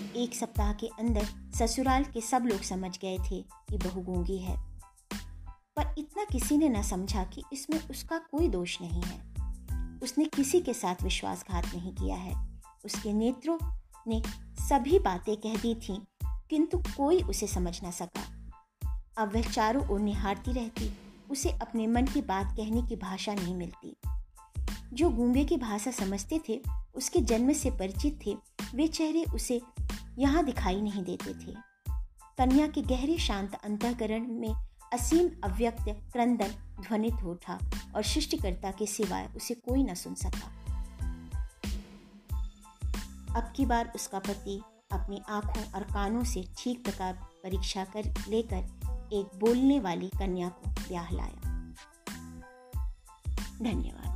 एक 0.00 0.34
सप्ताह 0.34 0.72
के 0.72 0.86
अंदर 0.86 1.24
ससुराल 1.54 2.04
के 2.04 2.20
सब 2.20 2.42
लोग 2.42 2.60
समझ 2.60 2.98
गए 2.98 3.18
थे 3.18 3.42
कि 3.42 3.78
बहु 3.78 4.00
गूँगी 4.00 4.38
है। 4.38 4.56
पर 5.76 5.94
इतना 5.98 6.24
किसी 6.24 6.56
ने 6.56 6.68
न 6.68 6.82
समझा 6.82 7.24
कि 7.24 7.42
इसमें 7.52 7.88
उसका 7.88 8.18
कोई 8.18 8.48
दोष 8.48 8.78
नहीं 8.80 9.02
है। 9.02 9.32
उसने 10.02 10.24
किसी 10.24 10.60
के 10.60 10.74
साथ 10.74 10.94
विश्वासघात 11.02 11.66
नहीं 11.74 11.94
किया 11.94 12.16
है। 12.16 12.60
उसके 12.84 13.12
नेत्रों 13.12 13.58
ने 14.08 14.22
सभी 14.68 14.98
बातें 14.98 15.36
कह 15.36 15.56
दी 15.56 15.74
थीं, 15.74 15.98
किंतु 16.24 16.78
कोई 16.78 17.22
उसे 17.22 17.46
समझ 17.46 17.82
ना 17.82 17.90
सका। 17.90 18.50
अब 19.18 19.34
वह 19.34 19.42
चारों 19.42 19.88
ओर 19.88 20.00
निहारती 20.00 20.52
रहती, 20.52 20.98
उसे 21.30 21.50
अपने 21.50 21.86
मन 21.86 22.06
की 22.06 22.22
बात 22.22 22.56
कहने 22.56 22.82
की 22.82 22.96
भाषा 22.96 23.34
नहीं 23.34 23.54
मिलती। 23.54 23.96
जो 24.92 25.10
गूँगे 25.10 25.44
की 25.44 25.56
भाषा 25.56 25.90
समझते 25.90 26.40
थे, 26.48 26.62
उसके 26.94 27.20
जन्म 27.20 27.52
से 27.52 27.70
परिचित 27.70 28.20
थे, 28.26 28.36
वे 28.74 28.88
चेहरे 28.88 29.24
उसे 29.24 29.60
यहाँ 30.18 30.44
दिखाई 30.44 30.80
नहीं 30.80 31.04
देते 31.04 31.34
थे। 31.34 31.56
कन्या 32.38 32.66
के 32.66 32.82
गहरे 32.82 33.18
शांत 33.18 33.54
अंतकरण 33.54 34.26
में 34.26 34.54
असीम 34.92 35.30
अव्यक्त 35.44 35.84
क्रंदन 36.12 36.48
ध्वनित 36.80 37.14
उठा 37.14 37.58
और 37.96 38.02
सृष्टिकर्ता 38.02 38.70
के 38.70 38.86
सिवाय 38.86 39.28
उसे 39.36 39.54
कोई 39.54 39.84
न 39.84 39.94
सुन 39.94 40.14
सका। 40.14 40.62
अब 43.36 43.52
की 43.56 43.66
बार 43.66 43.92
उसका 43.94 44.18
पति 44.18 44.62
अपनी 44.92 45.22
आँखों 45.28 45.72
और 45.72 45.82
कानों 45.82 46.24
से 46.24 46.44
ठीक 46.58 46.84
प्रकार 46.84 47.12
परीक्षा 47.14 47.84
कर 47.84 48.04
लेकर 48.28 48.56
एक 49.12 49.38
बोलने 49.38 49.80
वाली 49.80 50.08
कन्या 50.08 50.48
को 50.48 50.70
ब्याह 50.70 51.10
लाया। 51.12 51.48
धन्यवाद। 53.62 54.11